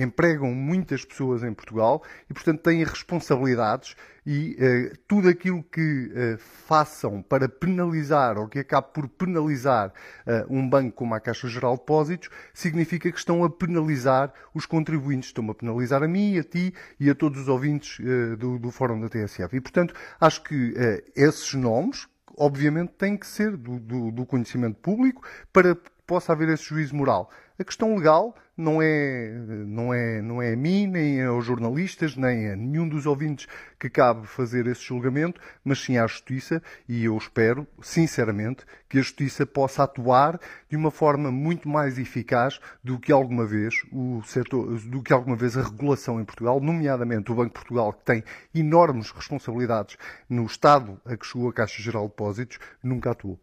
[0.01, 3.97] empregam muitas pessoas em Portugal e, portanto, têm responsabilidades
[4.27, 9.93] e eh, tudo aquilo que eh, façam para penalizar ou que acabe por penalizar
[10.27, 14.67] eh, um banco como a Caixa Geral de Depósitos significa que estão a penalizar os
[14.67, 18.59] contribuintes, estão a penalizar a mim, a ti e a todos os ouvintes eh, do,
[18.59, 19.57] do Fórum da TSF.
[19.57, 24.79] E, portanto, acho que eh, esses nomes, obviamente, têm que ser do, do, do conhecimento
[24.81, 25.23] público
[25.53, 25.77] para
[26.11, 27.31] possa haver esse juízo moral.
[27.57, 29.31] A questão legal não é,
[29.65, 33.47] não é, não é a mim, nem aos jornalistas, nem a nenhum dos ouvintes
[33.79, 39.03] que cabe fazer esse julgamento, mas sim à Justiça e eu espero, sinceramente, que a
[39.03, 44.81] Justiça possa atuar de uma forma muito mais eficaz do que alguma vez o setor,
[44.81, 48.25] do que alguma vez a regulação em Portugal, nomeadamente o Banco de Portugal, que tem
[48.53, 49.97] enormes responsabilidades
[50.29, 53.39] no Estado a que chegou a Caixa Geral de Depósitos, nunca atuou.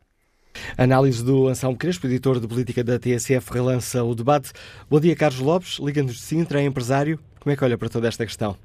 [0.78, 4.51] Análise do Anselmo Crespo, editor de política da TSF, relança o debate.
[4.89, 7.20] Bom dia, Carlos Lopes, Liga-nos de Sintra, é empresário.
[7.39, 8.58] Como é que olha para toda esta questão?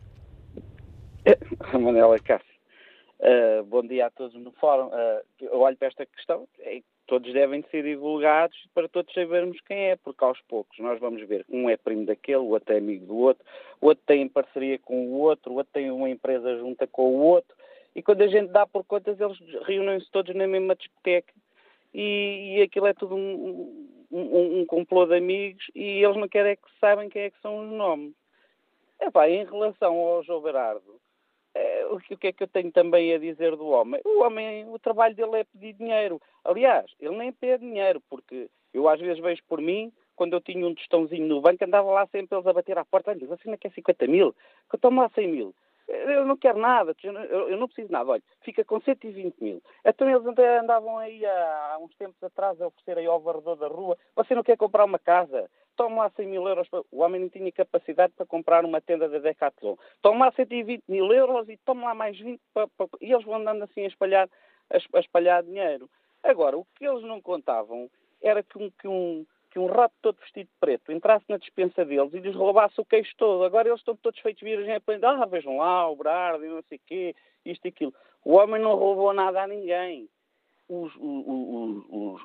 [1.25, 1.37] É,
[1.79, 2.47] Manela Cássio,
[3.21, 4.87] uh, bom dia a todos no fórum.
[4.87, 9.91] Uh, eu olho para esta questão, é, todos devem ser divulgados para todos sabermos quem
[9.91, 13.07] é, porque aos poucos nós vamos ver um é primo daquele, o outro é amigo
[13.07, 13.45] do outro,
[13.81, 17.19] o outro tem parceria com o outro, o outro tem uma empresa junta com o
[17.19, 17.55] outro,
[17.95, 21.33] e quando a gente dá por contas, eles reúnem-se todos na mesma discoteca
[21.95, 26.53] e, e aquilo é tudo um, um, um, complô de amigos e eles não querem
[26.53, 28.15] é que saibam quem é que são os nomes.
[29.01, 31.01] Epá, em relação ao João Berardo,
[31.55, 34.01] é, o, que, o que é que eu tenho também a dizer do homem?
[34.05, 36.21] O homem, o trabalho dele é pedir dinheiro.
[36.45, 40.67] Aliás, ele nem pede dinheiro, porque eu às vezes vejo por mim, quando eu tinha
[40.67, 43.59] um tostãozinho no banco, andava lá sempre eles a bater à porta, olha, você não
[43.59, 44.33] quer 50 mil?
[44.71, 45.55] Que eu tomo lá 100 mil
[45.89, 48.11] eu não quero nada, eu não preciso nada.
[48.11, 49.63] Olha, fica com 120 mil.
[49.85, 50.27] Então eles
[50.61, 54.43] andavam aí há uns tempos atrás a oferecer aí ao varredor da rua, você não
[54.43, 55.51] quer comprar uma casa?
[55.77, 56.69] Toma lá 100 mil euros.
[56.91, 59.77] O homem não tinha capacidade para comprar uma tenda da Decathlon.
[60.03, 62.41] Toma lá 120 mil euros e toma lá mais 20.
[62.53, 62.89] Para, para...
[63.01, 64.29] E eles vão andando assim a espalhar,
[64.71, 65.89] a espalhar dinheiro.
[66.23, 67.91] Agora, o que eles não contavam
[68.23, 71.85] era que um, que um, que um rato todo vestido de preto entrasse na dispensa
[71.85, 73.45] deles e lhes roubasse o queixo todo.
[73.45, 76.81] Agora eles estão todos feitos virgem, ah, vejam lá, o Brardo e não sei o
[76.87, 77.95] quê, isto e aquilo.
[78.25, 80.09] O homem não roubou nada a ninguém.
[80.69, 82.23] Os, os, os,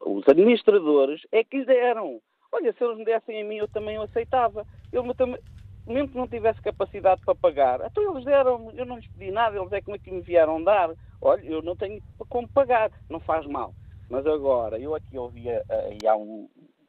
[0.00, 2.18] os, administradores é que lhe deram.
[2.50, 4.66] Olha, se eles me dessem a mim, eu também o aceitava.
[4.90, 5.38] Eu também,
[5.86, 9.58] mesmo que não tivesse capacidade para pagar, então eles deram, eu não lhes pedi nada,
[9.58, 10.90] eles é como é que me vieram dar.
[11.20, 12.00] Olha, eu não tenho
[12.30, 13.74] como pagar, não faz mal.
[14.10, 16.48] Mas agora, eu aqui ouvia aí há um,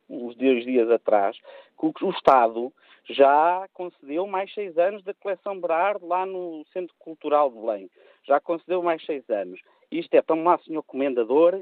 [0.10, 1.38] uns dois dias atrás,
[1.80, 2.74] que o Estado
[3.10, 7.90] já concedeu mais seis anos da coleção Berardo lá no Centro Cultural de Belém.
[8.28, 9.60] Já concedeu mais seis anos.
[9.92, 11.62] Isto é, toma lá, senhor comendador,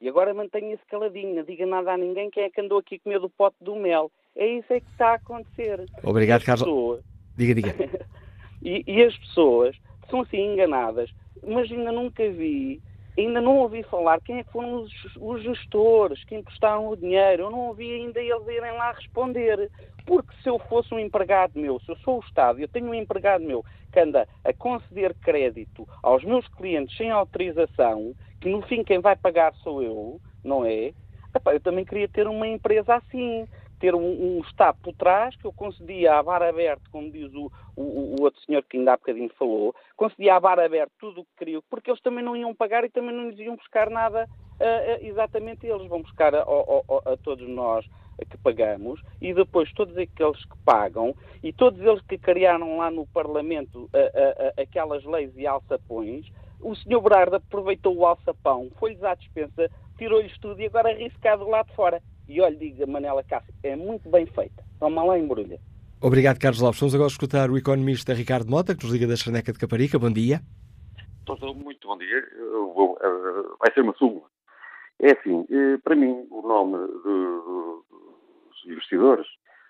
[0.00, 3.00] e agora mantenha-se caladinho, não diga nada a ninguém quem é que andou aqui a
[3.00, 4.10] comer do pote do mel.
[4.36, 5.84] É isso é que está a acontecer.
[6.04, 6.62] Obrigado, Carlos.
[6.62, 7.04] Pessoas...
[7.36, 7.74] Diga, diga.
[8.62, 9.76] e, e as pessoas
[10.08, 11.10] são assim enganadas,
[11.42, 12.80] mas ainda nunca vi
[13.20, 17.44] ainda não ouvi falar quem é que foram os, os, gestores que emprestaram o dinheiro.
[17.44, 19.70] Eu não ouvi ainda eles irem lá responder.
[20.06, 22.94] Porque se eu fosse um empregado meu, se eu sou o Estado, eu tenho um
[22.94, 28.82] empregado meu que anda a conceder crédito aos meus clientes sem autorização, que no fim
[28.82, 30.92] quem vai pagar sou eu, não é?
[31.52, 33.46] Eu também queria ter uma empresa assim
[33.80, 37.50] ter um, um Estado por trás, que eu concedia a bar aberto, como diz o,
[37.74, 41.24] o, o, outro senhor que ainda há bocadinho falou, concedia a bar aberto tudo o
[41.24, 44.28] que queriam, porque eles também não iam pagar e também não lhes iam buscar nada
[44.60, 47.84] uh, exatamente eles, vão buscar a, a, a, todos nós
[48.28, 53.06] que pagamos e depois todos aqueles que pagam e todos eles que criaram lá no
[53.06, 53.88] Parlamento
[54.58, 60.60] aquelas leis e alçapões, o senhor Brarda aproveitou o alçapão, foi-lhes à dispensa, tirou-lhes tudo
[60.60, 62.02] e agora arriscado lá de fora.
[62.30, 64.62] E olha, diga Manela Cássio, é muito bem feita.
[64.78, 65.58] Toma lá embrulha.
[66.00, 66.78] Obrigado, Carlos Lopes.
[66.78, 69.98] Vamos agora escutar o economista Ricardo Mota, que nos liga da Charneca de Caparica.
[69.98, 70.40] Bom dia.
[71.56, 72.24] Muito bom dia.
[72.38, 74.28] Uh, vai ser uma súmula.
[75.00, 79.26] É assim, uh, para mim, o nome dos investidores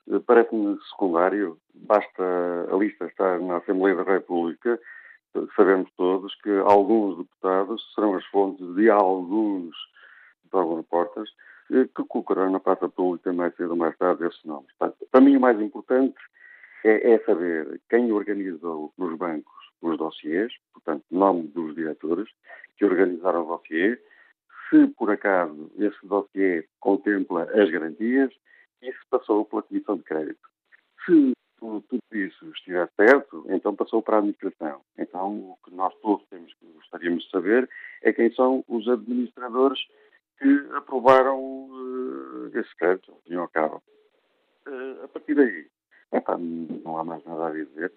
[0.08, 1.56] uh, parece-me secundário.
[1.74, 4.78] Basta a lista estar na Assembleia da República.
[5.56, 9.74] Sabemos todos que alguns deputados serão as fontes de alguns
[10.44, 11.30] de Portas
[11.94, 14.68] que colocarão na praça pública mais cedo ou mais tarde esses nomes.
[14.78, 16.18] Portanto, para mim, o mais importante
[16.84, 22.28] é, é, saber quem organizou nos bancos os dossiês, portanto, nome dos diretores
[22.76, 23.98] que organizaram o dossiê,
[24.68, 28.30] se por acaso esse dossiê contempla as garantias
[28.82, 30.48] e se passou pela Comissão de Crédito.
[31.04, 34.80] Se tudo, isso estiver certo, então passou para a administração.
[34.98, 37.68] Então o que nós todos temos gostaríamos de saber
[38.02, 39.80] é quem são os administradores
[40.40, 43.82] que aprovaram uh, esse crédito, e ao cabo.
[44.66, 45.66] Uh, a partir daí,
[46.12, 47.92] epá, não há mais nada a dizer.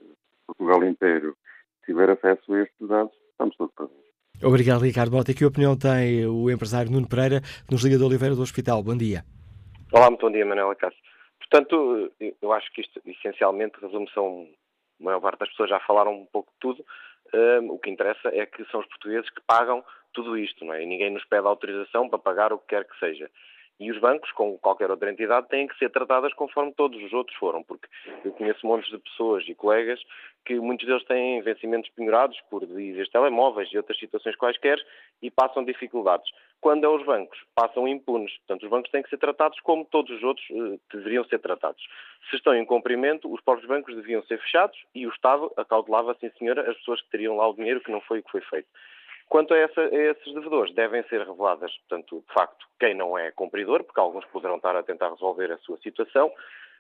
[0.45, 1.37] Portugal inteiro
[1.85, 4.03] tiver acesso a estes dados, estamos todos para ver.
[4.43, 5.31] Obrigado, Ricardo Bota.
[5.31, 7.41] E que opinião tem o empresário Nuno Pereira,
[7.71, 8.83] nos Liga de Oliveira do Hospital?
[8.83, 9.23] Bom dia.
[9.91, 10.99] Olá, muito bom dia, Manuela Cássio.
[11.39, 12.11] Portanto,
[12.41, 14.51] eu acho que isto, essencialmente, resume-se a um,
[14.99, 16.83] a maior parte das pessoas já falaram um pouco de tudo.
[17.33, 19.83] Um, o que interessa é que são os portugueses que pagam
[20.13, 20.83] tudo isto, não é?
[20.83, 23.29] E ninguém nos pede autorização para pagar o que quer que seja.
[23.79, 27.35] E os bancos, como qualquer outra entidade, têm que ser tratadas conforme todos os outros
[27.37, 27.87] foram, porque
[28.23, 29.99] eu conheço montes de pessoas e colegas
[30.45, 34.77] que muitos deles têm vencimentos penhorados por dívidas telemóveis e outras situações quaisquer
[35.21, 36.29] e passam dificuldades.
[36.61, 38.31] Quando é os bancos, passam impunes.
[38.39, 41.83] Portanto, os bancos têm que ser tratados como todos os outros eh, deveriam ser tratados.
[42.29, 46.29] Se estão em cumprimento, os próprios bancos deviam ser fechados e o Estado acautelava, sim
[46.37, 48.67] senhora, as pessoas que teriam lá o dinheiro que não foi o que foi feito.
[49.33, 53.31] Quanto a, essa, a, esses devedores, devem ser reveladas, portanto, de facto, quem não é
[53.31, 56.31] cumpridor, porque alguns poderão estar a tentar resolver a sua situação,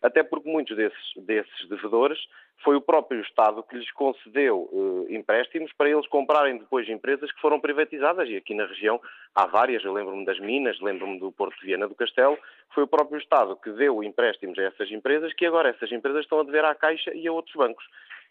[0.03, 2.19] até porque muitos desses, desses devedores
[2.63, 7.41] foi o próprio Estado que lhes concedeu eh, empréstimos para eles comprarem depois empresas que
[7.41, 9.01] foram privatizadas, e aqui na região
[9.33, 12.37] há várias, eu lembro-me das Minas, lembro-me do Porto de Viana do Castelo,
[12.75, 16.39] foi o próprio Estado que deu empréstimos a essas empresas, que agora essas empresas estão
[16.39, 17.83] a dever à Caixa e a outros bancos.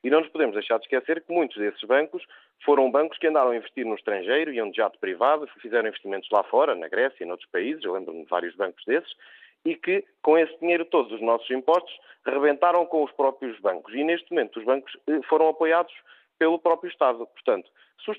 [0.05, 2.25] E não nos podemos deixar de esquecer que muitos desses bancos
[2.65, 6.43] foram bancos que andaram a investir no estrangeiro, iam de jato privado, fizeram investimentos lá
[6.45, 9.13] fora, na Grécia e noutros países, eu lembro-me de vários bancos desses,
[9.65, 11.93] e que, com esse dinheiro todos dos nossos impostos,
[12.27, 13.95] rebentaram com os próprios bancos.
[13.95, 15.93] E, neste momento, os bancos eh, foram apoiados
[16.39, 17.27] pelo próprio Estado.
[17.27, 17.71] Portanto,
[18.05, 18.19] se os,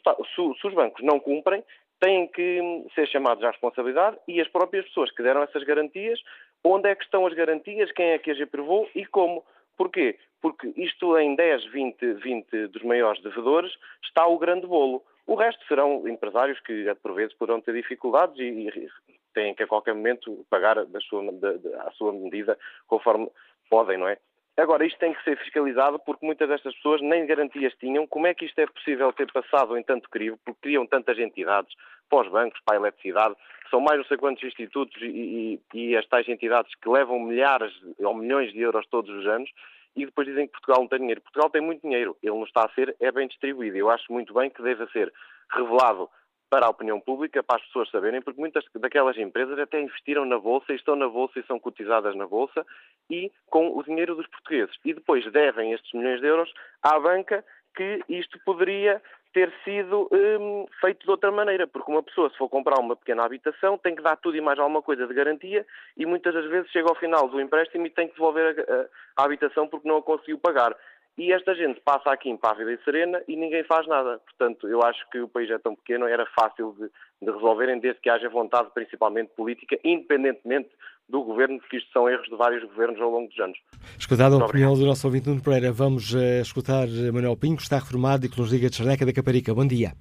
[0.60, 1.64] se os bancos não cumprem,
[2.00, 6.20] têm que hum, ser chamados à responsabilidade e as próprias pessoas que deram essas garantias,
[6.64, 9.44] onde é que estão as garantias, quem é que as aprovou e como.
[9.78, 10.18] Porquê?
[10.41, 13.72] Porque isto em 10, 20, 20 dos maiores devedores
[14.04, 15.04] está o grande bolo.
[15.26, 18.90] O resto serão empresários que, por vezes, poderão ter dificuldades e, e
[19.34, 23.30] têm que, a qualquer momento, pagar da sua, da, da, à sua medida conforme
[23.70, 24.18] podem, não é?
[24.56, 28.06] Agora, isto tem que ser fiscalizado porque muitas destas pessoas nem garantias tinham.
[28.06, 30.38] Como é que isto é possível ter passado em tanto crivo?
[30.46, 31.74] Porque criam tantas entidades
[32.08, 33.36] para os bancos, para a eletricidade,
[33.72, 37.74] são mais não sei quantos institutos e, e, e as tais entidades que levam milhares
[38.00, 39.50] ou milhões de euros todos os anos
[39.96, 41.22] e depois dizem que Portugal não tem dinheiro.
[41.22, 43.76] Portugal tem muito dinheiro, ele não está a ser, é bem distribuído.
[43.76, 45.12] Eu acho muito bem que deve ser
[45.52, 46.08] revelado
[46.54, 50.38] para a opinião pública, para as pessoas saberem, porque muitas daquelas empresas até investiram na
[50.38, 52.64] Bolsa e estão na Bolsa e são cotizadas na Bolsa
[53.10, 54.76] e com o dinheiro dos portugueses.
[54.86, 56.54] E depois devem estes milhões de euros
[56.84, 57.44] à banca
[57.76, 59.02] que isto poderia
[59.34, 63.26] ter sido hum, feito de outra maneira, porque uma pessoa, se for comprar uma pequena
[63.26, 65.66] habitação, tem que dar tudo e mais alguma coisa de garantia
[65.98, 69.24] e muitas das vezes chega ao final do empréstimo e tem que devolver a, a,
[69.24, 70.78] a habitação porque não a conseguiu pagar.
[71.15, 74.19] E esta gente passa aqui impávida e serena e ninguém faz nada.
[74.26, 76.90] Portanto, eu acho que o país é tão pequeno, era fácil de,
[77.22, 80.69] de resolverem desde que haja vontade, principalmente política, independentemente
[81.07, 83.60] do governo, porque isto são erros de vários governos ao longo dos anos.
[83.99, 87.77] Escutada a opinião do nosso ouvinte Nuno Pereira, vamos uh, escutar Manuel Pinho, que está
[87.77, 89.53] reformado e que nos liga de Charneca da Caparica.
[89.53, 89.91] Bom dia.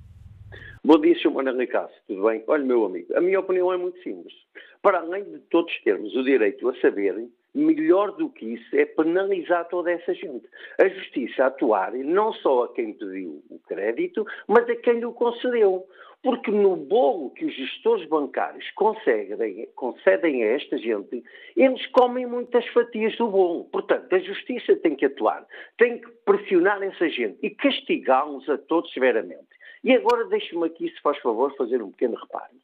[0.82, 1.30] Bom dia, Sr.
[1.30, 1.92] Manuel Ricardo.
[2.08, 2.42] Tudo bem?
[2.46, 4.32] Olha, meu amigo, a minha opinião é muito simples.
[4.80, 9.68] Para além de todos termos o direito a saberem, melhor do que isso é penalizar
[9.68, 10.48] toda essa gente.
[10.80, 15.86] A justiça atuar não só a quem pediu o crédito, mas a quem lhe concedeu.
[16.22, 21.22] Porque no bolo que os gestores bancários concedem, concedem a esta gente,
[21.56, 23.64] eles comem muitas fatias do bolo.
[23.64, 25.44] Portanto, a justiça tem que atuar,
[25.76, 29.48] tem que pressionar essa gente e castigá-los a todos severamente.
[29.82, 32.54] E agora deixe-me aqui, se faz favor, fazer um pequeno reparo.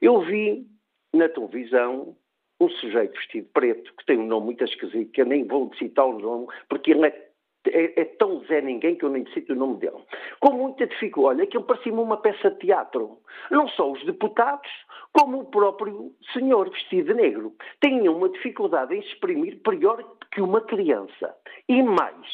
[0.00, 0.66] Eu vi
[1.12, 2.16] na televisão
[2.64, 6.06] um sujeito vestido preto, que tem um nome muito esquisito, que eu nem vou citar
[6.06, 7.28] o nome, porque ele é,
[7.66, 10.02] é, é tão Zé Ninguém que eu nem cito o nome dele.
[10.40, 13.18] Com muita dificuldade, olha, aquilo parecia-me uma peça de teatro.
[13.50, 14.70] Não só os deputados,
[15.12, 17.54] como o próprio senhor vestido de negro.
[17.84, 21.34] Tinham uma dificuldade em exprimir pior que uma criança.
[21.68, 22.26] E mais,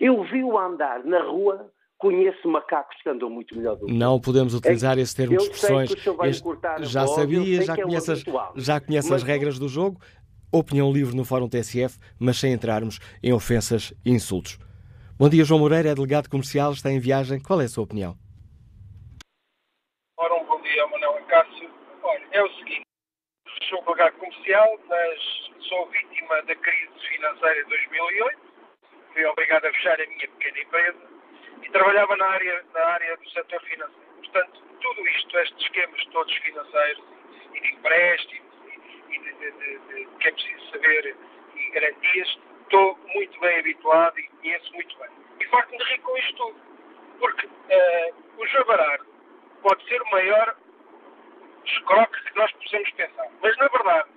[0.00, 4.54] eu vi-o andar na rua conheço macacos que andam muito melhor do que Não podemos
[4.54, 5.90] utilizar é, esse termo de expressões.
[5.90, 6.04] Este,
[6.84, 8.24] já voz, sabia, já conhece, as,
[8.56, 10.00] já conhece mas, as regras do jogo.
[10.50, 14.58] Opinião livre no Fórum TSF, mas sem entrarmos em ofensas e insultos.
[15.18, 17.42] Bom dia, João Moreira, é delegado comercial, está em viagem.
[17.42, 18.16] Qual é a sua opinião?
[20.16, 21.68] Ora, um bom dia, Manuel Cássio.
[22.02, 22.86] Olha, é o seguinte,
[23.68, 25.20] sou delegado comercial, mas
[25.68, 28.38] sou vítima da crise financeira de 2008.
[29.12, 31.07] Fui obrigado a fechar a minha pequena empresa
[31.62, 34.08] e trabalhava na área, na área do setor financeiro.
[34.16, 37.04] portanto, tudo isto, estes esquemas todos financeiros
[37.54, 38.52] e de empréstimos
[39.10, 41.16] e de, de, de, de que é preciso saber
[41.56, 45.08] e garantias, estou muito bem habituado e conheço muito bem.
[45.40, 46.60] E farto-me rir com isto tudo,
[47.18, 49.06] porque uh, o Jabarardo
[49.62, 50.56] pode ser o maior
[51.64, 54.08] escroque que nós possamos pensar, mas na verdade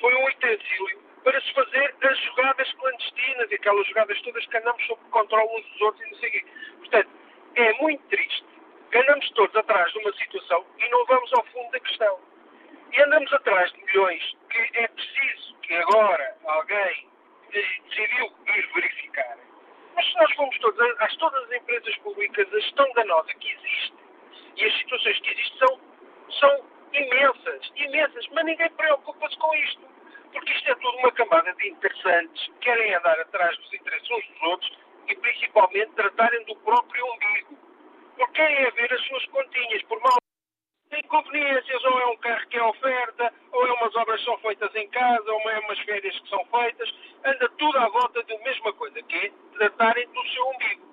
[0.00, 4.86] foi um utensílio para se fazer as jogadas clandestinas e aquelas jogadas todas que andamos
[4.86, 6.44] sob controle uns dos outros e não sei o quê.
[6.78, 7.10] Portanto,
[7.56, 8.46] é muito triste
[8.92, 12.20] que andamos todos atrás de uma situação e não vamos ao fundo da questão.
[12.92, 17.08] E andamos atrás de milhões que é preciso que agora alguém
[17.50, 19.36] decidiu ir verificar.
[19.96, 23.94] Mas se nós formos todos, as, todas as empresas públicas, a gestão danosa que existe
[24.58, 25.80] e as situações que existem são,
[26.38, 29.95] são imensas, imensas, mas ninguém preocupa-se com isto
[30.36, 34.28] porque isto é tudo uma camada de interessantes que querem andar atrás dos interesses uns
[34.28, 37.58] dos outros e principalmente tratarem do próprio umbigo.
[38.18, 40.18] Porque querem haver as suas continhas, por mal
[40.92, 44.74] inconveniências, ou é um carro que é oferta, ou é umas obras que são feitas
[44.74, 46.94] em casa, ou é umas férias que são feitas,
[47.24, 50.86] anda tudo à volta da mesma coisa, que é tratarem do seu umbigo.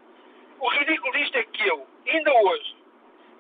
[0.60, 2.78] O ridículo disto é que eu, ainda hoje,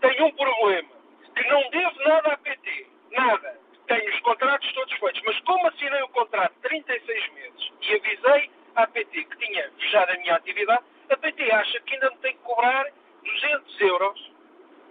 [0.01, 0.89] tenho um problema,
[1.33, 6.01] que não devo nada à PT, nada tenho os contratos todos feitos, mas como assinei
[6.01, 11.17] o contrato 36 meses e avisei à PT que tinha fechado a minha atividade, a
[11.17, 12.87] PT acha que ainda me tem que cobrar
[13.23, 14.31] 200 euros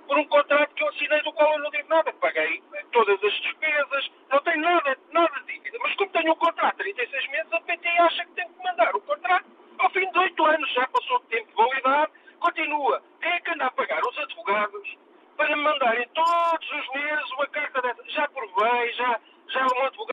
[0.06, 2.12] por um contrato que eu assinei do qual eu não devo nada.
[2.14, 2.62] Paguei
[2.92, 5.78] todas as despesas, não tenho nada, nada de dívida.
[5.80, 8.94] Mas como tenho um contrato de 36 meses, a PT acha que tem que mandar
[8.94, 9.46] o contrato
[9.78, 10.72] ao fim de 8 anos.
[10.72, 13.02] Já passou o tempo de validade, continua.
[13.20, 14.02] Quem é que anda a pagar?
[14.04, 14.96] Os advogados
[15.42, 18.02] para me mandarem todos os meses uma carta dessa.
[18.10, 20.12] Já provei, já, já um advogado,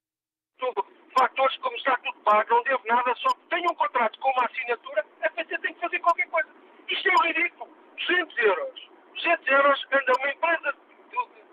[1.18, 5.06] fatores como está tudo pago, não devo nada, só tenho um contrato com uma assinatura,
[5.22, 6.50] a PT tem que fazer qualquer coisa.
[6.90, 7.70] Isto é um ridículo.
[8.08, 8.90] 200 euros.
[9.16, 10.74] 200 euros anda uma empresa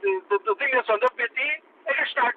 [0.01, 2.35] de dimensão da PT a gastar.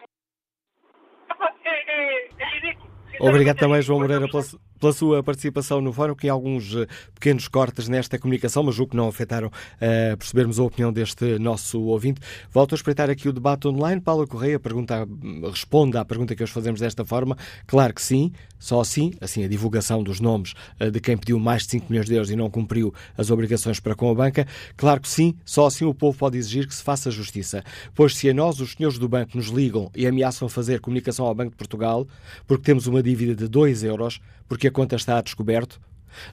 [1.63, 2.89] É, é, é ridículo.
[3.21, 4.43] Obrigado também, João Moreira, pela,
[4.79, 8.87] pela sua participação no fórum, que há alguns eh, pequenos cortes nesta comunicação, mas o
[8.87, 12.21] que não afetaram uh, percebermos a opinião deste nosso ouvinte.
[12.51, 13.99] Volto a espreitar aqui o debate online.
[13.99, 15.07] Paula Correia pergunta,
[15.51, 17.37] responde à pergunta que hoje fazemos desta forma.
[17.67, 21.63] Claro que sim, só assim, assim a divulgação dos nomes uh, de quem pediu mais
[21.63, 24.47] de 5 milhões de euros e não cumpriu as obrigações para com a banca.
[24.77, 27.63] Claro que sim, só assim o povo pode exigir que se faça justiça.
[27.93, 31.35] Pois se a nós, os senhores do banco, nos ligam e ameaçam fazer comunicação ao
[31.35, 32.07] Banco de Portugal
[32.47, 35.79] porque temos uma dívida de 2 euros, porque a conta está a descoberto,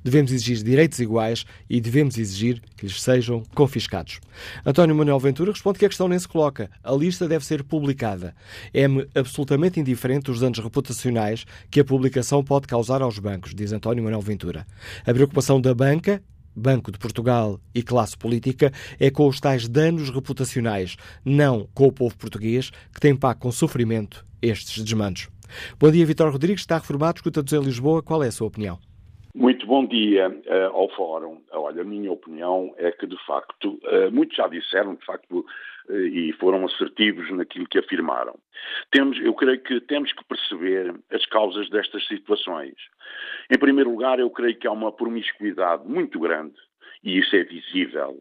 [0.02, 4.20] devemos exigir direitos iguais e devemos exigir que lhes sejam confiscados.
[4.64, 6.70] António Manuel Ventura responde que a questão nem se coloca.
[6.82, 8.34] A lista deve ser publicada.
[8.72, 14.04] É-me absolutamente indiferente os danos reputacionais que a publicação pode causar aos bancos, diz António
[14.04, 14.66] Manuel Ventura.
[15.06, 16.22] A preocupação da banca
[16.58, 21.92] Banco de Portugal e classe política é com os tais danos reputacionais, não com o
[21.92, 25.28] povo português, que tem pago com sofrimento estes desmandos.
[25.78, 28.02] Bom dia, Vitor Rodrigues, está reformado, escuta-nos em Lisboa.
[28.02, 28.78] Qual é a sua opinião?
[29.34, 31.42] Muito bom dia uh, ao Fórum.
[31.52, 35.44] Olha, a minha opinião é que, de facto, uh, muitos já disseram, de facto,
[35.90, 38.34] uh, e foram assertivos naquilo que afirmaram.
[38.90, 42.76] Temos, eu creio que temos que perceber as causas destas situações.
[43.50, 46.54] Em primeiro lugar, eu creio que há uma promiscuidade muito grande,
[47.04, 48.18] e isso é visível,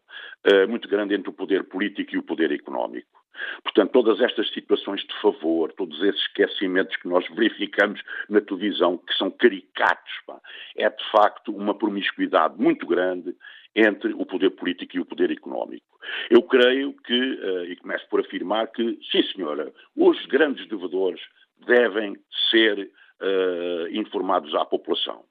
[0.68, 3.14] muito grande entre o poder político e o poder económico.
[3.64, 9.14] Portanto, todas estas situações de favor, todos esses esquecimentos que nós verificamos na televisão, que
[9.16, 10.40] são caricatos, pá,
[10.78, 13.36] é de facto uma promiscuidade muito grande
[13.76, 15.86] entre o poder político e o poder económico.
[16.30, 21.22] Eu creio que, uh, e começo por afirmar que, sim senhora, os grandes devedores
[21.68, 22.16] devem
[22.49, 22.90] ser
[23.22, 25.24] uh, informados à população.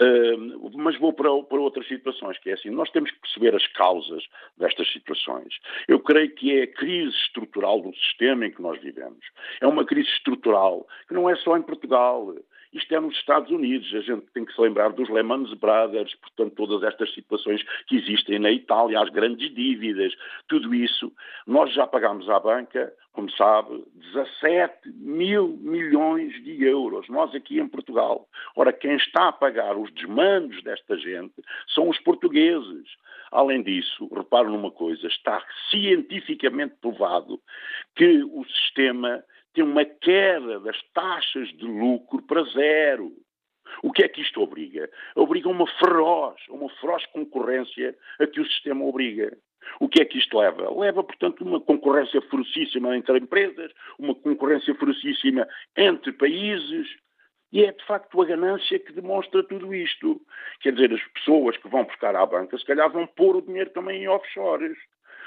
[0.00, 3.66] Uh, mas vou para, para, outras situações, que é assim, nós temos que perceber as
[3.68, 4.24] causas
[4.56, 5.58] destas situações.
[5.86, 9.24] Eu creio que é a crise estrutural do sistema em que nós vivemos.
[9.60, 12.34] É uma crise estrutural que não é só em Portugal.
[12.78, 16.54] Isto é nos Estados Unidos, a gente tem que se lembrar dos Lehman Brothers, portanto,
[16.54, 20.14] todas estas situações que existem na Itália, as grandes dívidas,
[20.46, 21.12] tudo isso.
[21.44, 23.84] Nós já pagámos à banca, como sabe,
[24.14, 28.28] 17 mil milhões de euros, nós aqui em Portugal.
[28.54, 31.34] Ora, quem está a pagar os desmandos desta gente
[31.74, 32.86] são os portugueses.
[33.32, 37.40] Além disso, reparo numa coisa, está cientificamente provado
[37.96, 39.24] que o sistema
[39.58, 43.10] tem uma queda das taxas de lucro para zero.
[43.82, 44.88] O que é que isto obriga?
[45.16, 49.36] Obriga uma feroz, uma feroz concorrência a que o sistema obriga.
[49.80, 50.72] O que é que isto leva?
[50.72, 56.86] Leva, portanto, uma concorrência ferocíssima entre empresas, uma concorrência ferocíssima entre países,
[57.50, 60.20] e é de facto a ganância que demonstra tudo isto.
[60.60, 63.70] Quer dizer, as pessoas que vão buscar à banca, se calhar vão pôr o dinheiro
[63.70, 64.78] também em offshores.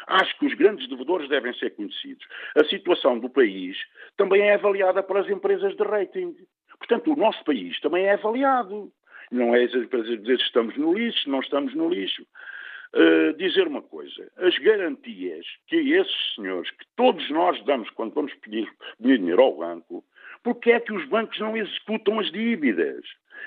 [0.07, 2.25] Acho que os grandes devedores devem ser conhecidos.
[2.55, 3.77] A situação do país
[4.17, 6.35] também é avaliada pelas empresas de rating.
[6.77, 8.91] Portanto, o nosso país também é avaliado.
[9.31, 12.25] Não é as empresas dizer se estamos no lixo, não estamos no lixo.
[12.93, 18.33] Uh, dizer uma coisa, as garantias que esses senhores, que todos nós damos quando vamos
[18.33, 18.69] pedir,
[18.99, 20.03] dinheiro ao banco,
[20.43, 23.05] porque é que os bancos não executam as dívidas?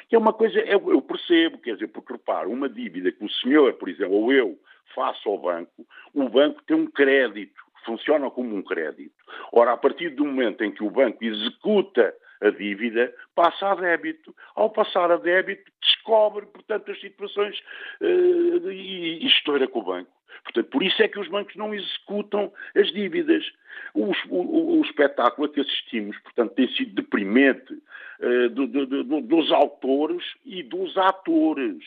[0.08, 3.30] Que é uma coisa, eu, eu percebo, quer dizer, porque repara, uma dívida que o
[3.30, 4.58] senhor, por exemplo, ou eu,
[4.94, 9.14] faço ao banco, o banco tem um crédito, funciona como um crédito.
[9.52, 14.34] Ora, a partir do momento em que o banco executa a dívida, passa a débito.
[14.54, 17.58] Ao passar a débito, descobre, portanto, as situações
[18.00, 20.10] uh, e, e estoura com o banco.
[20.42, 23.44] Portanto, por isso é que os bancos não executam as dívidas.
[23.94, 29.20] O, o, o espetáculo a que assistimos, portanto, tem sido deprimente uh, do, do, do,
[29.22, 31.82] dos autores e dos atores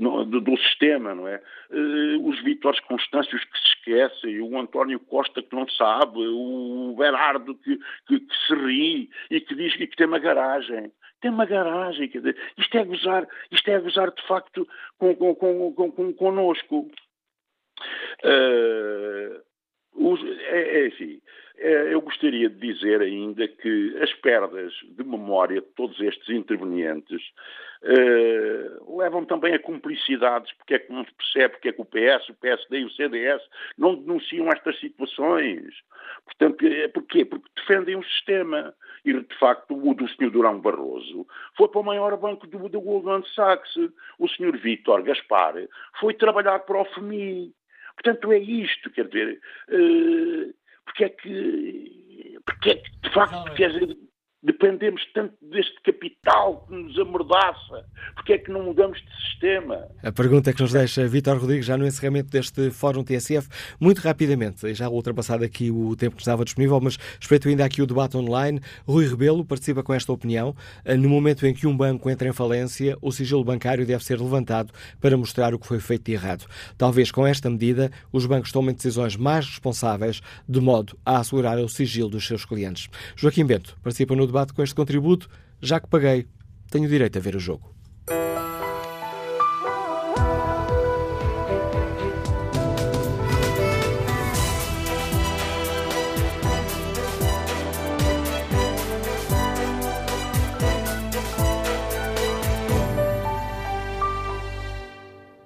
[0.00, 1.40] no, do, do, sistema, não é?
[1.70, 7.54] Uh, os Vítores Constâncios que se esquecem, o António Costa que não sabe, o Berardo
[7.56, 7.76] que,
[8.08, 10.90] que, que, se ri e que diz que tem uma garagem.
[11.20, 14.66] Tem uma garagem, quer dizer, isto é gozar, isto é gozar de facto
[14.98, 16.90] com, com, com, com, com, connosco.
[18.24, 19.49] Uh,
[19.94, 21.20] os, é, é assim,
[21.60, 27.20] é, eu gostaria de dizer ainda que as perdas de memória de todos estes intervenientes
[27.82, 31.84] uh, levam também a cumplicidades, porque é que não se percebe porque é que o
[31.84, 33.42] PS, o PSD e o CDS
[33.76, 35.74] não denunciam estas situações.
[36.24, 37.26] Portanto, é porquê?
[37.26, 38.74] Porque defendem o sistema.
[39.04, 40.30] E, de facto, o do Sr.
[40.30, 41.26] Durão Barroso
[41.56, 43.74] foi para o maior banco do, do Goldman Sachs.
[44.18, 44.58] O Sr.
[44.58, 45.54] Vítor Gaspar
[45.98, 47.52] foi trabalhar para o FMI.
[48.02, 50.54] Portanto, é isto, quer dizer, uh,
[50.84, 53.96] porque é que, porque é que de facto, quer dizer,
[54.42, 57.84] dependemos tanto deste capital que nos amordaça?
[58.14, 59.86] Porque é que não mudamos de sistema?
[60.02, 63.48] A pergunta que nos deixa Vítor Rodrigues já no encerramento deste Fórum TSF,
[63.78, 67.86] muito rapidamente, já ultrapassado aqui o tempo que estava disponível, mas respeito ainda aqui o
[67.86, 68.60] debate online.
[68.86, 70.54] Rui Rebelo participa com esta opinião.
[70.98, 74.72] No momento em que um banco entra em falência, o sigilo bancário deve ser levantado
[75.00, 76.46] para mostrar o que foi feito de errado.
[76.78, 81.68] Talvez com esta medida os bancos tomem decisões mais responsáveis, de modo a assegurar o
[81.68, 82.88] sigilo dos seus clientes.
[83.16, 85.28] Joaquim Bento participa no debate com este contributo.
[85.60, 86.26] Já que paguei,
[86.70, 87.79] tenho direito a ver o jogo.